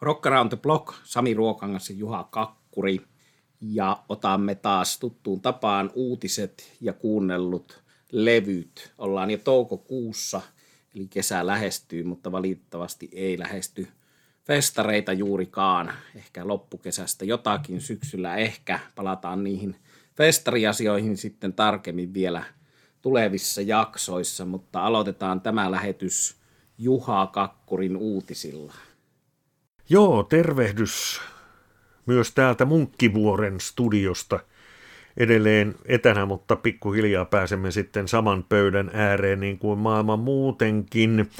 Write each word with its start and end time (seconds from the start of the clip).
Rock 0.00 0.26
Around 0.26 0.48
the 0.48 0.56
Block, 0.56 0.94
Sami 1.04 1.34
Ruokangas 1.34 1.90
ja 1.90 1.96
Juha 1.96 2.28
Kakkuri. 2.30 3.00
Ja 3.60 4.02
otamme 4.08 4.54
taas 4.54 4.98
tuttuun 4.98 5.40
tapaan 5.40 5.90
uutiset 5.94 6.72
ja 6.80 6.92
kuunnellut 6.92 7.82
levyt. 8.12 8.92
Ollaan 8.98 9.30
jo 9.30 9.38
toukokuussa, 9.38 10.40
eli 10.94 11.06
kesä 11.08 11.46
lähestyy, 11.46 12.02
mutta 12.02 12.32
valitettavasti 12.32 13.08
ei 13.12 13.38
lähesty 13.38 13.88
festareita 14.44 15.12
juurikaan. 15.12 15.92
Ehkä 16.16 16.46
loppukesästä 16.46 17.24
jotakin, 17.24 17.80
syksyllä 17.80 18.36
ehkä 18.36 18.80
palataan 18.94 19.44
niihin 19.44 19.76
festariasioihin 20.16 21.16
sitten 21.16 21.52
tarkemmin 21.52 22.14
vielä 22.14 22.44
tulevissa 23.02 23.62
jaksoissa, 23.62 24.44
mutta 24.44 24.86
aloitetaan 24.86 25.40
tämä 25.40 25.70
lähetys 25.70 26.36
Juha 26.78 27.26
Kakkurin 27.26 27.96
uutisilla. 27.96 28.74
Joo, 29.92 30.22
tervehdys 30.22 31.20
myös 32.06 32.32
täältä 32.32 32.64
Munkkivuoren 32.64 33.60
studiosta 33.60 34.40
edelleen 35.16 35.74
etänä, 35.84 36.26
mutta 36.26 36.56
pikkuhiljaa 36.56 37.24
pääsemme 37.24 37.70
sitten 37.70 38.08
saman 38.08 38.44
pöydän 38.48 38.90
ääreen 38.94 39.40
niin 39.40 39.58
kuin 39.58 39.78
maailma 39.78 40.16
muutenkin. 40.16 41.30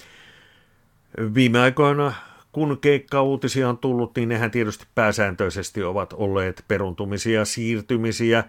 Viime 1.35 1.61
aikoina, 1.61 2.13
kun 2.53 2.79
keikka-uutisia 2.81 3.69
on 3.69 3.79
tullut, 3.79 4.17
niin 4.17 4.29
nehän 4.29 4.51
tietysti 4.51 4.87
pääsääntöisesti 4.95 5.83
ovat 5.83 6.13
olleet 6.13 6.65
peruntumisia, 6.69 7.45
siirtymisiä, 7.45 8.45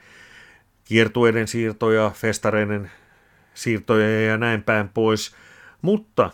kiertueiden 0.83 1.47
siirtoja, 1.47 2.11
festareiden 2.15 2.91
siirtoja 3.53 4.21
ja 4.21 4.37
näin 4.37 4.63
päin 4.63 4.89
pois. 4.89 5.35
Mutta 5.81 6.29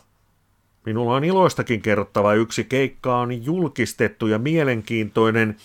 Minulla 0.87 1.15
on 1.15 1.23
iloistakin 1.23 1.81
kerrottava 1.81 2.33
yksi 2.33 2.63
keikka 2.63 3.17
on 3.17 3.45
julkistettu 3.45 4.27
ja 4.27 4.39
mielenkiintoinen. 4.39 5.55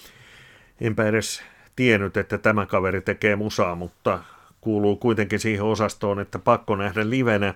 Enpä 0.81 1.07
edes 1.07 1.43
tiennyt, 1.77 2.17
että 2.17 2.39
tämä 2.39 2.67
kaveri 2.67 3.01
tekee 3.01 3.37
musaa, 3.37 3.75
mutta 3.75 4.23
kuuluu 4.61 4.97
kuitenkin 4.97 5.41
siihen 5.41 5.65
osastoon, 5.65 6.21
että 6.21 6.39
pakko 6.39 6.77
nähdä 6.77 7.11
livenä. 7.11 7.55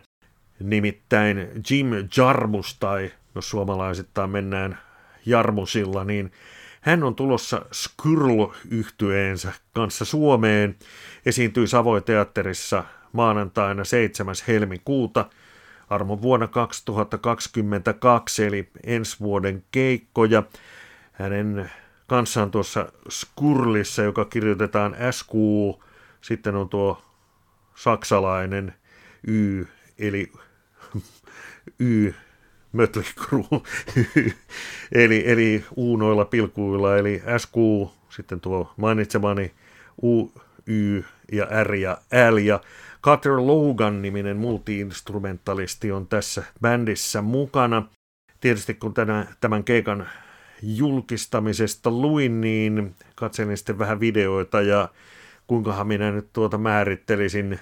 Nimittäin 0.60 1.48
Jim 1.70 1.90
Jarmus, 2.16 2.76
tai 2.80 3.12
jos 3.34 3.50
suomalaisittain 3.50 4.30
mennään 4.30 4.78
Jarmusilla, 5.24 6.04
niin 6.04 6.32
hän 6.80 7.04
on 7.04 7.14
tulossa 7.14 7.66
skyrl 7.72 8.46
yhtyeensä 8.70 9.52
kanssa 9.72 10.04
Suomeen. 10.04 10.76
Esiintyi 11.26 11.66
Savoiteatterissa 11.66 12.84
maanantaina 13.12 13.84
7. 13.84 14.34
helmikuuta– 14.48 15.24
armo 15.90 16.22
vuonna 16.22 16.46
2022, 16.46 18.44
eli 18.44 18.68
ensi 18.84 19.16
vuoden 19.20 19.64
keikkoja. 19.70 20.42
Hänen 21.12 21.70
kanssaan 22.06 22.50
tuossa 22.50 22.92
Skurlissa, 23.10 24.02
joka 24.02 24.24
kirjoitetaan 24.24 24.96
SQ, 25.10 25.32
sitten 26.20 26.56
on 26.56 26.68
tuo 26.68 27.02
saksalainen 27.74 28.74
Y, 29.26 29.64
eli 29.98 30.32
Y, 31.80 32.12
Mötley 32.72 33.04
Crue, 33.04 33.60
eli, 34.92 35.22
eli 35.26 35.64
U 35.76 35.96
noilla 35.96 36.24
pilkuilla, 36.24 36.96
eli 36.96 37.22
SQ, 37.38 37.54
sitten 38.08 38.40
tuo 38.40 38.72
mainitsemani 38.76 39.54
U, 40.02 40.32
Y 40.66 41.02
ja 41.32 41.46
R 41.64 41.74
ja 41.74 41.98
L, 42.30 42.36
ja 42.36 42.60
Cutter 43.02 43.32
Logan-niminen 43.32 44.36
multiinstrumentalisti 44.36 45.92
on 45.92 46.06
tässä 46.06 46.42
bändissä 46.60 47.22
mukana. 47.22 47.88
Tietysti 48.40 48.74
kun 48.74 48.94
tänä, 48.94 49.26
tämän 49.40 49.64
keikan 49.64 50.08
julkistamisesta 50.62 51.90
luin, 51.90 52.40
niin 52.40 52.94
katselin 53.14 53.56
sitten 53.56 53.78
vähän 53.78 54.00
videoita 54.00 54.62
ja 54.62 54.88
kuinkahan 55.46 55.86
minä 55.86 56.12
nyt 56.12 56.32
tuota 56.32 56.58
määrittelisin. 56.58 57.60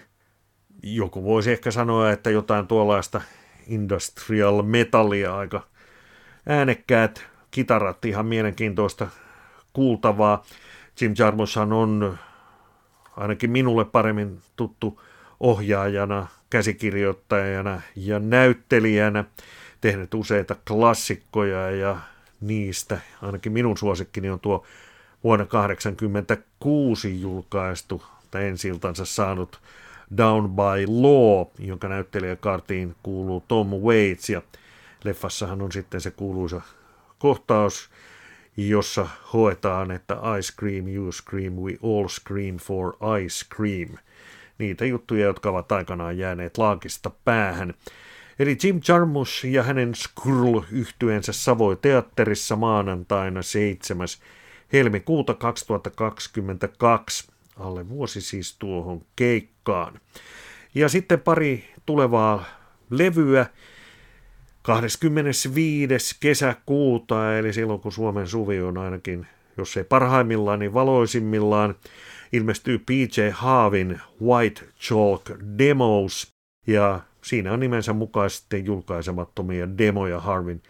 Joku 0.83 1.25
voisi 1.25 1.53
ehkä 1.53 1.71
sanoa, 1.71 2.11
että 2.11 2.31
jotain 2.31 2.67
tuollaista 2.67 3.21
industrial 3.67 4.63
metallia 4.63 5.37
aika 5.37 5.67
äänekkäät 6.47 7.23
kitarat, 7.51 8.05
ihan 8.05 8.27
mielenkiintoista 8.27 9.09
kuultavaa. 9.73 10.45
Jim 11.01 11.15
Jarmushan 11.19 11.73
on 11.73 12.19
ainakin 13.17 13.51
minulle 13.51 13.85
paremmin 13.85 14.41
tuttu 14.57 15.01
ohjaajana, 15.41 16.27
käsikirjoittajana 16.51 17.81
ja 17.97 18.19
näyttelijänä. 18.19 19.25
Tehnyt 19.81 20.15
useita 20.15 20.57
klassikkoja 20.69 21.71
ja 21.71 21.97
niistä 22.41 22.99
ainakin 23.23 23.53
minun 23.53 23.77
suosikkini 23.77 24.31
on 24.31 24.41
tuo 24.41 24.65
vuonna 25.25 25.47
1986 25.47 27.21
julkaistu 27.21 28.03
tai 28.31 28.47
ensiltansa 28.47 29.05
saanut 29.05 29.61
Down 30.17 30.51
by 30.51 30.87
Law, 30.87 31.47
jonka 31.59 31.89
näyttelijäkartiin 31.89 32.97
kuuluu 33.03 33.45
Tom 33.49 33.69
Waits. 33.69 34.31
Ja 34.31 34.43
leffassahan 35.05 35.63
on 35.63 35.73
sitten 35.73 36.01
se 36.01 36.11
kuuluisa 36.11 36.61
kohtaus, 37.19 37.91
jossa 38.57 39.09
hoetaan, 39.33 39.91
että 39.91 40.15
I 40.39 40.43
scream, 40.43 40.89
you 40.89 41.13
scream, 41.13 41.53
we 41.53 41.77
all 41.83 42.09
scream 42.09 42.57
for 42.57 42.97
ice 43.21 43.47
cream– 43.57 43.89
niitä 44.59 44.85
juttuja, 44.85 45.27
jotka 45.27 45.51
ovat 45.51 45.73
aikanaan 45.73 46.19
jääneet 46.19 46.59
laakista 46.59 47.11
päähän. 47.25 47.75
Eli 48.39 48.57
Jim 48.63 48.81
Jarmusch 48.89 49.45
ja 49.45 49.63
hänen 49.63 49.95
skrull 49.95 50.61
yhtyensä 50.73 51.33
Savoi 51.33 51.77
teatterissa 51.77 52.57
maanantaina 52.57 53.43
7. 53.43 54.09
helmikuuta 54.73 55.35
2022, 55.35 57.29
alle 57.57 57.89
vuosi 57.89 58.21
siis 58.21 58.57
tuohon 58.59 59.03
keikkaan. 59.17 60.01
Ja 60.75 60.89
sitten 60.89 61.21
pari 61.21 61.65
tulevaa 61.87 62.45
levyä, 62.91 63.47
25. 64.63 66.17
kesäkuuta, 66.21 67.39
eli 67.39 67.53
silloin 67.53 67.81
kun 67.81 67.93
Suomen 67.93 68.29
suvi 68.29 68.61
on 68.61 68.79
ainakin, 68.79 69.27
jos 69.57 69.77
ei 69.77 69.85
parhaimmillaan, 69.85 70.59
niin 70.59 70.75
valoisimmillaan, 70.75 71.75
ilmestyy 72.35 72.79
PJ 72.79 73.31
Haavin 73.33 74.01
White 74.23 74.63
Chalk 74.81 75.23
Demos, 75.59 76.29
ja 76.67 77.01
siinä 77.23 77.53
on 77.53 77.61
nimensä 77.61 77.93
mukaan 77.93 78.31
sitten 78.31 78.67
julkaisemattomia 78.67 79.79
demoja 79.79 80.21
Harvin 80.21 80.63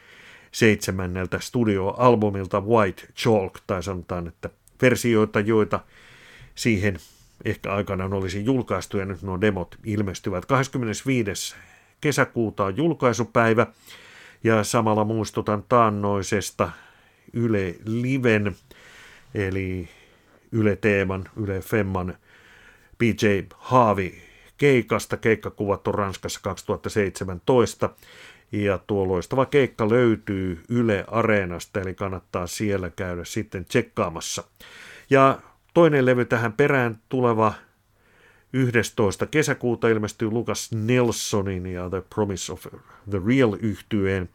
seitsemänneltä 0.52 1.40
studioalbumilta 1.40 2.60
White 2.60 3.02
Chalk, 3.16 3.58
tai 3.66 3.82
sanotaan, 3.82 4.28
että 4.28 4.50
versioita, 4.82 5.40
joita 5.40 5.80
siihen 6.54 6.98
ehkä 7.44 7.74
aikanaan 7.74 8.12
olisi 8.12 8.44
julkaistu, 8.44 8.98
ja 8.98 9.04
nyt 9.04 9.22
nuo 9.22 9.40
demot 9.40 9.76
ilmestyvät. 9.84 10.46
25. 10.46 11.54
kesäkuuta 12.00 12.64
on 12.64 12.76
julkaisupäivä, 12.76 13.66
ja 14.44 14.64
samalla 14.64 15.04
muistutan 15.04 15.64
taannoisesta 15.68 16.70
Yle 17.32 17.74
Liven, 17.84 18.56
eli 19.34 19.88
Yle 20.54 20.76
Teeman, 20.76 21.24
Yle 21.36 21.60
Femman 21.60 22.14
PJ 22.98 23.24
Haavi 23.54 24.22
keikasta. 24.58 25.16
Keikka 25.16 25.50
kuvattu 25.50 25.92
Ranskassa 25.92 26.40
2017 26.42 27.90
ja 28.52 28.78
tuo 28.78 29.08
loistava 29.08 29.46
keikka 29.46 29.88
löytyy 29.88 30.62
Yle 30.68 31.04
Areenasta, 31.08 31.80
eli 31.80 31.94
kannattaa 31.94 32.46
siellä 32.46 32.90
käydä 32.90 33.24
sitten 33.24 33.64
tsekkaamassa. 33.64 34.44
Ja 35.10 35.38
toinen 35.74 36.06
levy 36.06 36.24
tähän 36.24 36.52
perään 36.52 36.98
tuleva 37.08 37.54
11. 38.52 39.26
kesäkuuta 39.26 39.88
ilmestyy 39.88 40.30
Lucas 40.30 40.72
Nelsonin 40.72 41.66
ja 41.66 41.90
The 41.90 42.02
Promise 42.14 42.52
of 42.52 42.66
the 43.10 43.20
Real 43.26 43.56
yhtyeen 43.60 44.28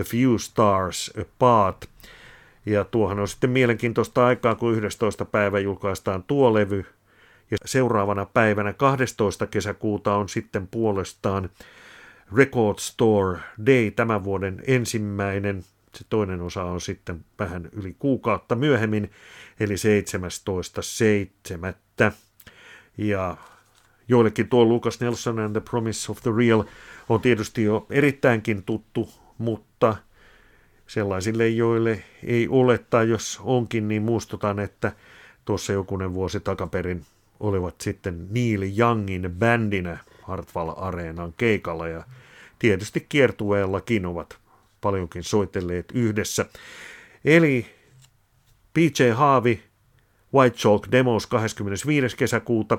A 0.00 0.04
Few 0.04 0.38
Stars 0.38 1.12
Apart. 1.20 1.84
Ja 2.66 2.84
tuohan 2.84 3.20
on 3.20 3.28
sitten 3.28 3.50
mielenkiintoista 3.50 4.26
aikaa, 4.26 4.54
kun 4.54 4.74
11. 4.74 5.24
päivä 5.24 5.58
julkaistaan 5.58 6.22
tuo 6.22 6.54
levy. 6.54 6.86
Ja 7.50 7.56
seuraavana 7.64 8.26
päivänä 8.26 8.72
12. 8.72 9.46
kesäkuuta 9.46 10.14
on 10.14 10.28
sitten 10.28 10.68
puolestaan 10.68 11.50
Record 12.36 12.78
Store 12.78 13.38
Day, 13.66 13.90
tämän 13.90 14.24
vuoden 14.24 14.62
ensimmäinen. 14.66 15.64
Se 15.94 16.04
toinen 16.08 16.40
osa 16.40 16.64
on 16.64 16.80
sitten 16.80 17.24
vähän 17.38 17.68
yli 17.72 17.96
kuukautta 17.98 18.54
myöhemmin, 18.54 19.10
eli 19.60 19.74
17.7. 19.74 22.12
Ja 22.98 23.36
joillekin 24.08 24.48
tuo 24.48 24.64
Lucas 24.64 25.00
Nelson 25.00 25.38
and 25.38 25.52
the 25.52 25.62
Promise 25.70 26.12
of 26.12 26.22
the 26.22 26.30
Real 26.36 26.64
on 27.08 27.20
tietysti 27.20 27.62
jo 27.62 27.86
erittäinkin 27.90 28.62
tuttu, 28.62 29.08
mutta– 29.38 29.96
sellaisille, 30.92 31.48
joille 31.48 32.02
ei 32.24 32.48
ole 32.48 32.78
tai 32.78 33.08
jos 33.08 33.40
onkin, 33.42 33.88
niin 33.88 34.02
muistutan, 34.02 34.58
että 34.58 34.92
tuossa 35.44 35.72
jokunen 35.72 36.14
vuosi 36.14 36.40
takaperin 36.40 37.04
olivat 37.40 37.80
sitten 37.80 38.26
Neil 38.30 38.78
Youngin 38.78 39.34
bändinä 39.38 39.98
Hartwall 40.22 40.72
Areenan 40.76 41.34
keikalla 41.36 41.88
ja 41.88 42.04
tietysti 42.58 43.06
kiertueellakin 43.08 44.06
ovat 44.06 44.38
paljonkin 44.80 45.22
soitelleet 45.22 45.92
yhdessä. 45.94 46.46
Eli 47.24 47.66
PJ 48.74 49.10
Haavi, 49.14 49.62
White 50.34 50.56
Chalk 50.56 50.86
Demos 50.92 51.26
25. 51.26 52.16
kesäkuuta 52.16 52.78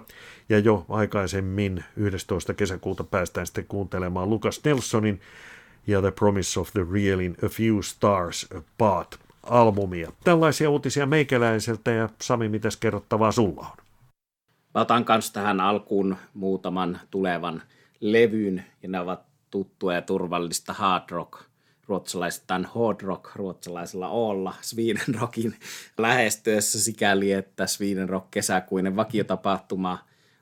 ja 0.50 0.60
jo 0.60 0.86
aikaisemmin 0.90 1.84
11. 1.98 2.54
kesäkuuta 2.54 3.04
päästään 3.04 3.48
sitten 3.48 3.66
kuuntelemaan 3.68 4.30
Lucas 4.30 4.62
Nelsonin 4.66 5.22
ja 5.88 6.02
The 6.02 6.12
Promise 6.12 6.60
of 6.60 6.72
the 6.72 6.86
Real 6.94 7.20
in 7.20 7.36
A 7.46 7.50
Few 7.50 7.82
Stars 7.82 8.48
Apart 8.58 9.20
albumia. 9.44 10.12
Tällaisia 10.24 10.70
uutisia 10.70 11.06
meikäläiseltä 11.06 11.92
ja 11.92 12.10
Sami, 12.22 12.50
mitäs 12.50 12.78
kerrottavaa 12.78 13.32
sulla 13.32 13.62
on? 13.62 13.78
Mä 14.74 14.82
otan 14.82 15.06
kanssa 15.06 15.34
tähän 15.34 15.60
alkuun 15.60 16.18
muutaman 16.34 17.00
tulevan 17.12 17.62
levyn 18.00 18.66
ja 18.84 18.90
ne 18.90 19.00
ovat 19.00 19.24
tuttua 19.52 19.94
ja 19.94 20.02
turvallista 20.02 20.74
hard 20.74 21.04
rock 21.10 21.40
ruotsalaistaan 21.88 22.66
hard 22.76 23.02
rock 23.02 23.36
ruotsalaisella 23.36 24.08
olla 24.08 24.54
Sweden 24.62 25.16
Rockin 25.20 25.56
lähestyessä 25.98 26.84
sikäli, 26.84 27.32
että 27.32 27.68
Sweden 27.68 28.10
Rock 28.10 28.32
kesäkuinen 28.32 28.96
vakiotapahtuma 28.96 30.00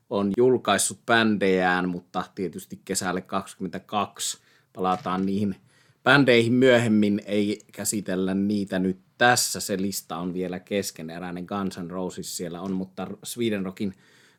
on 0.10 0.32
julkaissut 0.38 1.06
bändejään, 1.06 1.90
mutta 1.90 2.24
tietysti 2.36 2.82
kesälle 2.86 3.22
22 3.22 4.38
palataan 4.74 5.26
niihin 5.26 5.56
bändeihin 6.04 6.54
myöhemmin, 6.54 7.22
ei 7.26 7.62
käsitellä 7.72 8.34
niitä 8.34 8.80
nyt 8.80 9.00
tässä. 9.18 9.60
Se 9.60 9.82
lista 9.82 10.18
on 10.18 10.34
vielä 10.34 10.60
keskeneräinen, 10.60 11.46
Guns 11.46 11.78
N' 11.78 11.92
Roses 11.92 12.38
siellä 12.38 12.62
on, 12.62 12.72
mutta 12.72 13.08
Sweden 13.24 13.66
Rockin 13.66 13.94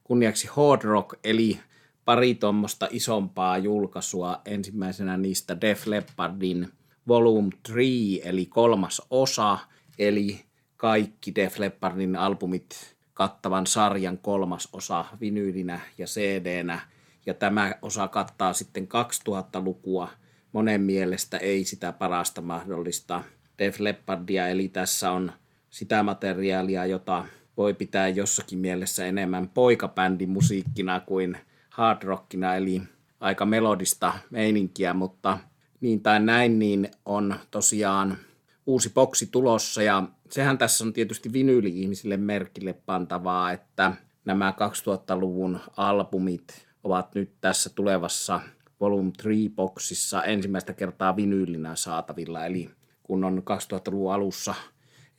kunniaksi 0.04 0.48
Hard 0.50 0.82
Rock, 0.82 1.18
eli 1.24 1.60
pari 2.04 2.34
tuommoista 2.34 2.88
isompaa 2.90 3.58
julkaisua. 3.58 4.40
Ensimmäisenä 4.44 5.16
niistä 5.16 5.60
Def 5.60 5.86
Leppardin 5.86 6.68
Volume 7.08 7.50
3, 7.66 7.82
eli 8.24 8.46
kolmas 8.46 9.02
osa, 9.10 9.58
eli 9.98 10.40
kaikki 10.76 11.34
Def 11.34 11.58
Leppardin 11.58 12.16
albumit 12.16 12.96
kattavan 13.14 13.66
sarjan 13.66 14.18
kolmas 14.18 14.68
osa 14.72 15.04
vinyylinä 15.20 15.80
ja 15.98 16.06
CD-nä. 16.06 16.80
Ja 17.26 17.34
tämä 17.34 17.74
osa 17.82 18.08
kattaa 18.08 18.52
sitten 18.52 18.88
2000-lukua. 19.28 20.08
Monen 20.52 20.80
mielestä 20.80 21.36
ei 21.36 21.64
sitä 21.64 21.92
parasta 21.92 22.40
mahdollista. 22.40 23.22
Def 23.58 23.80
Leppardia, 23.80 24.48
eli 24.48 24.68
tässä 24.68 25.10
on 25.10 25.32
sitä 25.70 26.02
materiaalia, 26.02 26.86
jota 26.86 27.24
voi 27.56 27.74
pitää 27.74 28.08
jossakin 28.08 28.58
mielessä 28.58 29.06
enemmän 29.06 29.48
poikabändin 29.48 30.30
musiikkina 30.30 31.00
kuin 31.00 31.36
hard 31.70 32.02
rockina, 32.02 32.56
eli 32.56 32.82
aika 33.20 33.46
melodista 33.46 34.12
meininkiä, 34.30 34.94
mutta 34.94 35.38
niin 35.80 36.00
tai 36.00 36.20
näin, 36.20 36.58
niin 36.58 36.90
on 37.04 37.34
tosiaan 37.50 38.16
uusi 38.66 38.90
boksi 38.90 39.26
tulossa 39.26 39.82
ja 39.82 40.02
sehän 40.30 40.58
tässä 40.58 40.84
on 40.84 40.92
tietysti 40.92 41.32
vinyyli-ihmisille 41.32 42.16
merkille 42.16 42.72
pantavaa, 42.72 43.52
että 43.52 43.92
nämä 44.24 44.54
2000-luvun 44.56 45.60
albumit 45.76 46.66
ovat 46.84 47.14
nyt 47.14 47.32
tässä 47.40 47.70
tulevassa 47.70 48.40
Volume 48.82 49.12
3-boksissa 49.22 50.24
ensimmäistä 50.24 50.72
kertaa 50.72 51.16
vinyylinä 51.16 51.76
saatavilla, 51.76 52.46
eli 52.46 52.70
kun 53.02 53.24
on 53.24 53.42
2000-luvun 53.50 54.12
alussa 54.12 54.54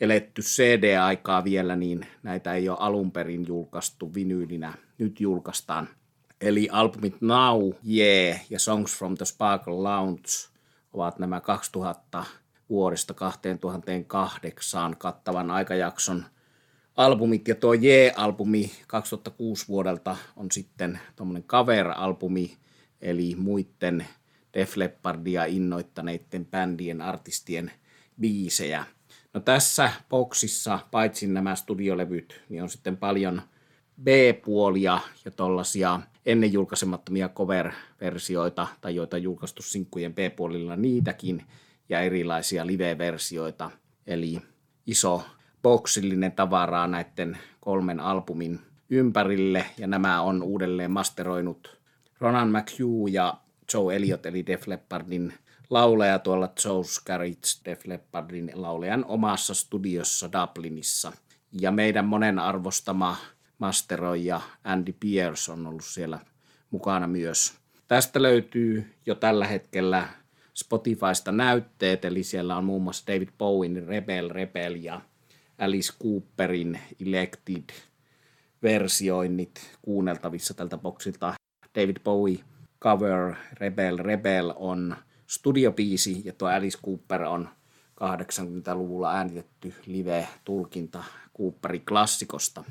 eletty 0.01 0.41
CD-aikaa 0.41 1.43
vielä, 1.43 1.75
niin 1.75 2.05
näitä 2.23 2.53
ei 2.53 2.69
ole 2.69 2.77
alun 2.79 3.11
perin 3.11 3.47
julkaistu 3.47 4.13
vinyylinä. 4.13 4.73
Nyt 4.97 5.21
julkaistaan. 5.21 5.89
Eli 6.41 6.69
albumit 6.71 7.21
Now, 7.21 7.71
Yeah 7.97 8.41
ja 8.49 8.59
Songs 8.59 8.97
from 8.97 9.15
the 9.15 9.25
Sparkle 9.25 9.73
Lounge 9.73 10.29
ovat 10.93 11.19
nämä 11.19 11.39
2000 11.39 12.23
vuodesta 12.69 13.13
2008 13.13 14.95
kattavan 14.97 15.51
aikajakson 15.51 16.25
albumit. 16.95 17.47
Ja 17.47 17.55
tuo 17.55 17.73
J-albumi 17.73 18.71
2006 18.87 19.67
vuodelta 19.67 20.17
on 20.35 20.51
sitten 20.51 20.99
tuommoinen 21.15 21.43
cover-albumi, 21.43 22.57
eli 23.03 23.35
muiden 23.35 24.05
Def 24.53 24.77
Leppardia 24.77 25.45
innoittaneiden 25.45 26.45
bändien, 26.45 27.01
artistien 27.01 27.71
biisejä. 28.19 28.85
No 29.33 29.39
tässä 29.39 29.91
boksissa, 30.09 30.79
paitsi 30.91 31.27
nämä 31.27 31.55
studiolevyt, 31.55 32.41
niin 32.49 32.63
on 32.63 32.69
sitten 32.69 32.97
paljon 32.97 33.41
B-puolia 34.03 34.99
ja 35.25 35.31
tuollaisia 35.31 35.99
ennen 36.25 36.53
julkaisemattomia 36.53 37.29
cover-versioita, 37.29 38.67
tai 38.81 38.95
joita 38.95 39.17
julkaistu 39.17 39.61
sinkkujen 39.61 40.13
B-puolilla 40.13 40.75
niitäkin, 40.75 41.43
ja 41.89 42.01
erilaisia 42.01 42.67
live-versioita, 42.67 43.71
eli 44.07 44.41
iso 44.87 45.23
boksillinen 45.61 46.31
tavaraa 46.31 46.87
näiden 46.87 47.37
kolmen 47.59 47.99
albumin 47.99 48.59
ympärille, 48.89 49.65
ja 49.77 49.87
nämä 49.87 50.21
on 50.21 50.43
uudelleen 50.43 50.91
masteroinut 50.91 51.82
Ronan 52.23 52.51
McHugh 52.51 53.11
ja 53.11 53.37
Joe 53.73 53.95
Elliot, 53.95 54.25
eli 54.25 54.45
Def 54.45 54.67
Leppardin 54.67 55.33
lauleja 55.69 56.19
tuolla 56.19 56.53
Joe 56.65 56.83
Scarritz, 56.83 57.61
Def 57.65 57.85
Leppardin 57.85 58.51
laulejan 58.53 59.05
omassa 59.05 59.53
studiossa 59.53 60.29
Dublinissa. 60.31 61.11
Ja 61.51 61.71
meidän 61.71 62.05
monen 62.05 62.39
arvostama 62.39 63.17
masteroija 63.57 64.41
Andy 64.63 64.93
Pierce 64.99 65.51
on 65.51 65.67
ollut 65.67 65.83
siellä 65.85 66.19
mukana 66.71 67.07
myös. 67.07 67.53
Tästä 67.87 68.21
löytyy 68.21 68.93
jo 69.05 69.15
tällä 69.15 69.47
hetkellä 69.47 70.07
Spotifysta 70.53 71.31
näytteet, 71.31 72.05
eli 72.05 72.23
siellä 72.23 72.57
on 72.57 72.65
muun 72.65 72.81
muassa 72.81 73.03
David 73.07 73.29
Bowen 73.37 73.87
Rebel 73.87 74.29
Rebel 74.29 74.75
ja 74.75 75.01
Alice 75.57 75.93
Cooperin 76.03 76.79
Elected 77.05 77.69
versioinnit 78.61 79.77
kuunneltavissa 79.81 80.53
tältä 80.53 80.77
boksilta. 80.77 81.33
David 81.75 81.97
Bowie 82.03 82.43
cover 82.81 83.35
Rebel 83.53 83.97
Rebel 83.97 84.53
on 84.55 84.95
studiobiisi 85.27 86.21
ja 86.25 86.33
tuo 86.33 86.47
Alice 86.47 86.77
Cooper 86.85 87.23
on 87.23 87.49
80-luvulla 88.03 89.13
äänitetty 89.13 89.73
live-tulkinta 89.85 91.03
Cooperin 91.37 91.85
klassikosta. 91.85 92.63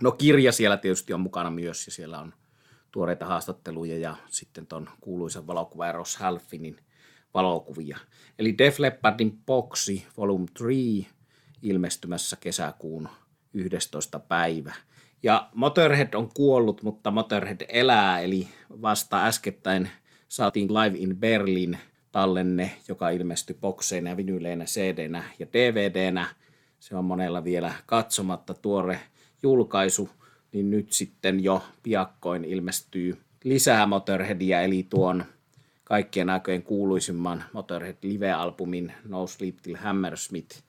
No 0.00 0.12
kirja 0.12 0.52
siellä 0.52 0.76
tietysti 0.76 1.12
on 1.12 1.20
mukana 1.20 1.50
myös 1.50 1.86
ja 1.86 1.92
siellä 1.92 2.18
on 2.18 2.34
tuoreita 2.90 3.26
haastatteluja 3.26 3.98
ja 3.98 4.16
sitten 4.28 4.66
tuon 4.66 4.88
kuuluisen 5.00 5.46
valokuva 5.46 5.92
Ross 5.92 6.16
Halfinin 6.16 6.76
valokuvia. 7.34 7.98
Eli 8.38 8.58
Def 8.58 8.78
Leppardin 8.78 9.38
Boxi 9.46 10.06
Volume 10.16 10.46
3 10.58 10.72
ilmestymässä 11.62 12.36
kesäkuun 12.40 13.08
11. 13.54 14.18
päivä. 14.18 14.74
Ja 15.22 15.48
Motorhead 15.54 16.14
on 16.14 16.28
kuollut, 16.34 16.82
mutta 16.82 17.10
Motorhead 17.10 17.60
elää, 17.68 18.20
eli 18.20 18.48
vasta 18.82 19.26
äskettäin 19.26 19.88
saatiin 20.28 20.74
Live 20.74 20.98
in 20.98 21.16
Berlin 21.16 21.78
tallenne, 22.12 22.70
joka 22.88 23.10
ilmestyi 23.10 23.56
bokseina 23.60 24.10
ja 24.10 24.16
vinyyleinä, 24.16 24.64
cd 24.64 25.10
ja 25.38 25.46
dvd 25.52 26.24
Se 26.80 26.96
on 26.96 27.04
monella 27.04 27.44
vielä 27.44 27.72
katsomatta 27.86 28.54
tuore 28.54 29.00
julkaisu, 29.42 30.10
niin 30.52 30.70
nyt 30.70 30.92
sitten 30.92 31.44
jo 31.44 31.62
piakkoin 31.82 32.44
ilmestyy 32.44 33.18
lisää 33.44 33.86
Motorheadia, 33.86 34.60
eli 34.60 34.86
tuon 34.90 35.24
kaikkien 35.84 36.30
aikojen 36.30 36.62
kuuluisimman 36.62 37.44
Motorhead 37.52 37.96
live-albumin 38.02 38.92
No 39.08 39.26
Sleep 39.26 39.56
Till 39.62 39.76
Hammersmith 39.76 40.62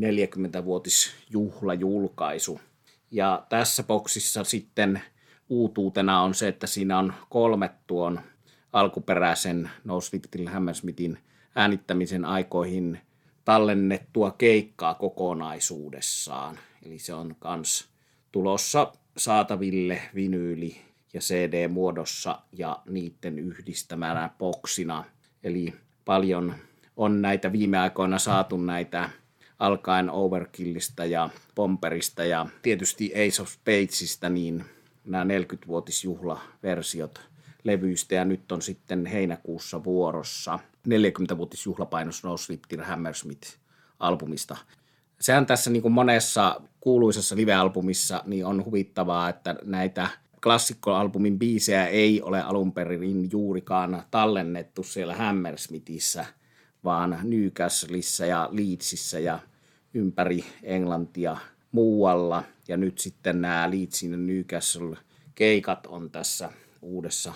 40-vuotisjuhlajulkaisu. 0.00 2.60
Ja 3.10 3.46
tässä 3.48 3.82
boksissa 3.82 4.44
sitten 4.44 5.02
uutuutena 5.48 6.20
on 6.20 6.34
se, 6.34 6.48
että 6.48 6.66
siinä 6.66 6.98
on 6.98 7.14
kolme 7.28 7.70
tuon 7.86 8.20
alkuperäisen 8.72 9.70
No 9.84 10.00
Sleep 10.00 10.24
Hammersmithin 10.52 11.18
äänittämisen 11.54 12.24
aikoihin 12.24 13.00
tallennettua 13.44 14.30
keikkaa 14.30 14.94
kokonaisuudessaan. 14.94 16.58
Eli 16.86 16.98
se 16.98 17.14
on 17.14 17.36
kans 17.38 17.88
tulossa 18.32 18.92
saataville 19.16 20.02
vinyyli- 20.14 20.80
ja 21.12 21.20
CD-muodossa 21.20 22.38
ja 22.52 22.82
niiden 22.86 23.38
yhdistämänä 23.38 24.30
boksina. 24.38 25.04
Eli 25.44 25.74
paljon 26.04 26.54
on 26.96 27.22
näitä 27.22 27.52
viime 27.52 27.78
aikoina 27.78 28.18
saatu 28.18 28.56
näitä 28.56 29.10
alkaen 29.58 30.10
Overkillista 30.10 31.04
ja 31.04 31.30
Pomperista 31.54 32.24
ja 32.24 32.46
tietysti 32.62 33.12
Ace 33.14 33.42
of 33.42 33.48
Spadesista, 33.48 34.28
niin 34.28 34.64
nämä 35.04 35.24
40-vuotisjuhlaversiot 35.24 37.20
levyistä. 37.64 38.14
Ja 38.14 38.24
nyt 38.24 38.52
on 38.52 38.62
sitten 38.62 39.06
heinäkuussa 39.06 39.84
vuorossa 39.84 40.58
40-vuotisjuhlapainos 40.88 42.24
No 42.24 42.36
Sleep 42.36 42.62
Hammersmith 42.82 43.56
albumista. 44.00 44.56
Sehän 45.20 45.46
tässä 45.46 45.70
niin 45.70 45.82
kuin 45.82 45.92
monessa 45.92 46.60
kuuluisessa 46.80 47.36
live-albumissa 47.36 48.22
niin 48.26 48.46
on 48.46 48.64
huvittavaa, 48.64 49.28
että 49.28 49.56
näitä 49.64 50.08
klassikkoalbumin 50.42 51.38
biisejä 51.38 51.86
ei 51.86 52.22
ole 52.22 52.42
alun 52.42 52.72
perin 52.72 53.28
juurikaan 53.32 54.02
tallennettu 54.10 54.82
siellä 54.82 55.14
Hammersmithissä, 55.14 56.26
vaan 56.84 57.18
Newcastleissa 57.22 58.26
ja 58.26 58.48
Leedsissä 58.52 59.18
ja 59.18 59.38
ympäri 59.94 60.44
Englantia 60.62 61.36
muualla. 61.72 62.42
Ja 62.68 62.76
nyt 62.76 62.98
sitten 62.98 63.40
nämä 63.40 63.70
Leedsin 63.70 64.10
ja 64.10 64.16
Newcastle 64.16 64.96
keikat 65.34 65.86
on 65.86 66.10
tässä 66.10 66.50
uudessa 66.82 67.32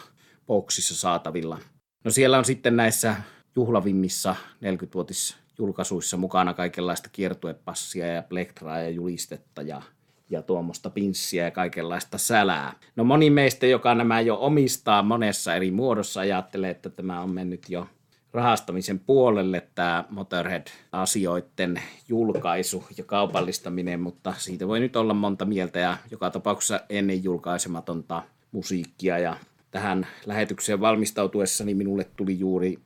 boksissa 0.47 0.97
saatavilla. 0.97 1.59
No 2.05 2.11
siellä 2.11 2.39
on 2.39 2.45
sitten 2.45 2.77
näissä 2.77 3.17
juhlavimmissa 3.57 4.37
40-vuotisjulkaisuissa 4.65 6.17
mukana 6.17 6.55
kaikenlaista 6.55 7.09
kiertuepassia 7.13 8.07
ja 8.07 8.23
plektraa 8.23 8.79
ja 8.79 8.91
julistetta 8.91 9.63
ja, 9.63 9.83
ja 10.31 10.43
tuommoista 10.43 10.91
pinssiä 10.91 11.45
ja 11.45 11.51
kaikenlaista 11.51 12.19
sälää. 12.19 12.75
No 12.97 13.05
moni 13.05 13.31
meistä, 13.31 13.67
joka 13.67 13.95
nämä 13.95 14.21
jo 14.21 14.37
omistaa 14.41 15.03
monessa 15.03 15.55
eri 15.55 15.71
muodossa, 15.71 16.21
ajattelee, 16.21 16.71
että 16.71 16.91
tämä 16.91 17.21
on 17.21 17.31
mennyt 17.31 17.67
jo 17.69 17.87
rahastamisen 18.33 18.99
puolelle 18.99 19.69
tämä 19.75 20.05
Motorhead-asioiden 20.11 21.83
julkaisu 22.09 22.85
ja 22.97 23.05
kaupallistaminen, 23.05 24.01
mutta 24.01 24.35
siitä 24.39 24.69
voi 24.69 24.81
nyt 24.81 24.97
olla 24.97 25.15
monta 25.15 25.45
mieltä 25.45 25.79
ja 25.79 25.97
joka 26.11 26.31
tapauksessa 26.31 26.81
ennen 26.89 27.25
julkaisematonta 27.25 28.23
musiikkia. 28.53 29.19
Ja 29.19 29.37
tähän 29.71 30.07
lähetykseen 30.27 30.81
valmistautuessani 30.81 31.75
minulle 31.75 32.05
tuli 32.17 32.39
juuri 32.39 32.79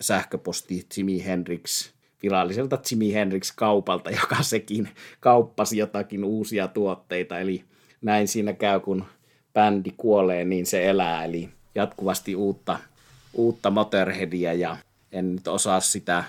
sähköposti 0.00 0.86
Jimi 0.96 1.24
Hendrix 1.24 1.90
viralliselta 2.22 2.78
Jimi 2.90 3.14
Hendrix 3.14 3.52
kaupalta, 3.56 4.10
joka 4.10 4.42
sekin 4.42 4.88
kauppasi 5.20 5.78
jotakin 5.78 6.24
uusia 6.24 6.68
tuotteita, 6.68 7.38
eli 7.38 7.64
näin 8.02 8.28
siinä 8.28 8.52
käy, 8.52 8.80
kun 8.80 9.04
bändi 9.54 9.94
kuolee, 9.96 10.44
niin 10.44 10.66
se 10.66 10.88
elää, 10.88 11.24
eli 11.24 11.48
jatkuvasti 11.74 12.36
uutta, 12.36 12.78
uutta 13.32 13.70
Motorheadia 13.70 14.52
ja 14.52 14.76
en 15.12 15.34
nyt 15.36 15.48
osaa 15.48 15.80
sitä 15.80 16.24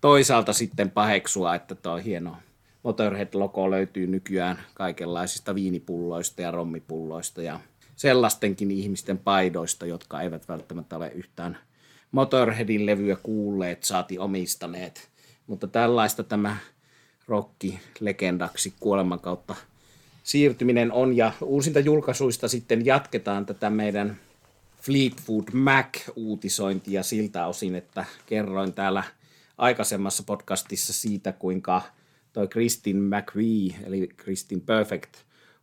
toisaalta 0.00 0.52
sitten 0.52 0.90
paheksua, 0.90 1.54
että 1.54 1.74
tuo 1.74 1.96
hieno 1.96 2.36
Motorhead-logo 2.82 3.70
löytyy 3.70 4.06
nykyään 4.06 4.58
kaikenlaisista 4.74 5.54
viinipulloista 5.54 6.42
ja 6.42 6.50
rommipulloista 6.50 7.42
ja 7.42 7.60
sellaistenkin 7.96 8.70
ihmisten 8.70 9.18
paidoista, 9.18 9.86
jotka 9.86 10.20
eivät 10.20 10.48
välttämättä 10.48 10.96
ole 10.96 11.12
yhtään 11.14 11.58
Motorheadin 12.12 12.86
levyä 12.86 13.16
kuulleet, 13.22 13.84
saati 13.84 14.18
omistaneet. 14.18 15.08
Mutta 15.46 15.66
tällaista 15.66 16.22
tämä 16.22 16.56
rokki 17.28 17.80
legendaksi 18.00 18.74
kuoleman 18.80 19.20
kautta 19.20 19.54
siirtyminen 20.22 20.92
on. 20.92 21.16
Ja 21.16 21.32
uusinta 21.40 21.80
julkaisuista 21.80 22.48
sitten 22.48 22.86
jatketaan 22.86 23.46
tätä 23.46 23.70
meidän 23.70 24.16
Fleetwood 24.86 25.44
Mac-uutisointia 25.52 27.02
siltä 27.02 27.46
osin, 27.46 27.74
että 27.74 28.04
kerroin 28.26 28.72
täällä 28.72 29.02
aikaisemmassa 29.58 30.22
podcastissa 30.22 30.92
siitä, 30.92 31.32
kuinka 31.32 31.82
toi 32.32 32.48
Kristin 32.48 32.96
McVie, 32.96 33.74
eli 33.84 34.08
Kristin 34.16 34.60
Perfect, 34.60 35.16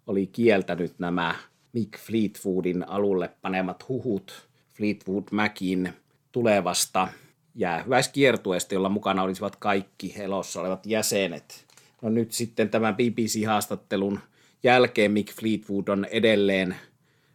oli 0.07 0.27
kieltänyt 0.27 0.99
nämä 0.99 1.35
Mick 1.73 1.99
Fleetwoodin 1.99 2.89
alulle 2.89 3.29
panemat 3.41 3.89
huhut 3.89 4.47
Fleetwood 4.73 5.23
Macin 5.31 5.93
tulevasta 6.31 7.07
jäähyväiskiertueesta, 7.55 8.73
jolla 8.73 8.89
mukana 8.89 9.23
olisivat 9.23 9.55
kaikki 9.55 10.13
elossa 10.17 10.61
olevat 10.61 10.85
jäsenet. 10.85 11.65
No 12.01 12.09
nyt 12.09 12.31
sitten 12.31 12.69
tämän 12.69 12.95
BBC-haastattelun 12.95 14.19
jälkeen 14.63 15.11
Mick 15.11 15.33
Fleetwood 15.33 15.87
on 15.87 16.05
edelleen 16.05 16.75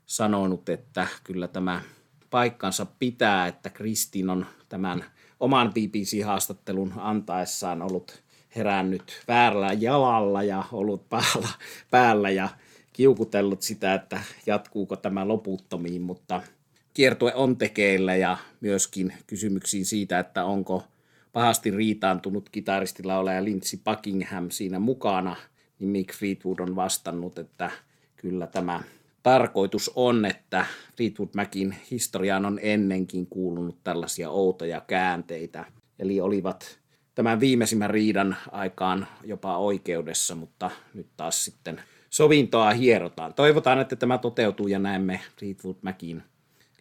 sanonut, 0.09 0.69
että 0.69 1.07
kyllä 1.25 1.49
tämä 1.49 1.83
paikkansa 2.31 2.87
pitää, 2.99 3.47
että 3.47 3.71
Kristin 3.71 4.31
on 4.31 4.47
tämän 4.69 5.05
oman 5.41 5.73
BBC-haastattelun 5.75 6.93
antaessaan 6.97 7.83
ollut 7.83 8.23
herännyt 8.57 9.23
väärällä 9.29 9.73
jalalla 9.73 10.43
ja 10.43 10.65
ollut 10.73 11.09
päällä, 11.09 11.49
päällä 11.91 12.31
ja 12.31 12.49
kiukutellut 12.93 13.63
sitä, 13.63 13.95
että 13.95 14.21
jatkuuko 14.47 14.97
tämä 14.97 15.29
loputtomiin, 15.29 16.03
mutta 16.03 16.43
kiertue 16.95 17.35
on 17.35 17.57
tekeillä 17.57 18.17
ja 18.17 18.37
myöskin 18.61 19.13
kysymyksiin 19.27 19.87
siitä, 19.87 20.19
että 20.19 20.45
onko 20.45 20.85
pahasti 21.33 21.71
riitaantunut 21.71 22.49
kitaristilaulaja 22.49 23.45
Lindsey 23.45 23.81
Buckingham 23.85 24.51
siinä 24.51 24.79
mukana, 24.79 25.37
niin 25.79 25.91
Mick 25.91 26.15
Fleetwood 26.15 26.59
on 26.59 26.77
vastannut, 26.77 27.39
että 27.39 27.71
kyllä 28.17 28.47
tämä 28.47 28.83
tarkoitus 29.29 29.91
on, 29.95 30.25
että 30.25 30.67
Fleetwood 30.97 31.29
Macin 31.35 31.77
historiaan 31.91 32.47
on 32.47 32.59
ennenkin 32.63 33.27
kuulunut 33.27 33.79
tällaisia 33.85 34.31
outoja 34.31 34.81
käänteitä. 34.81 35.65
Eli 35.99 36.21
olivat 36.21 36.79
tämän 37.15 37.41
viimeisimmän 37.41 37.91
riidan 37.91 38.37
aikaan 38.53 39.07
jopa 39.25 39.59
oikeudessa, 39.59 40.35
mutta 40.35 40.71
nyt 40.95 41.07
taas 41.17 41.45
sitten 41.45 41.81
sovintoa 42.11 42.71
hierotaan. 42.71 43.35
Toivotaan, 43.35 43.81
että 43.81 43.97
tämä 43.97 44.19
toteutuu 44.19 44.69
ja 44.69 44.79
näemme 44.79 45.21
Fleetwood 45.39 45.77
Macin 45.83 46.23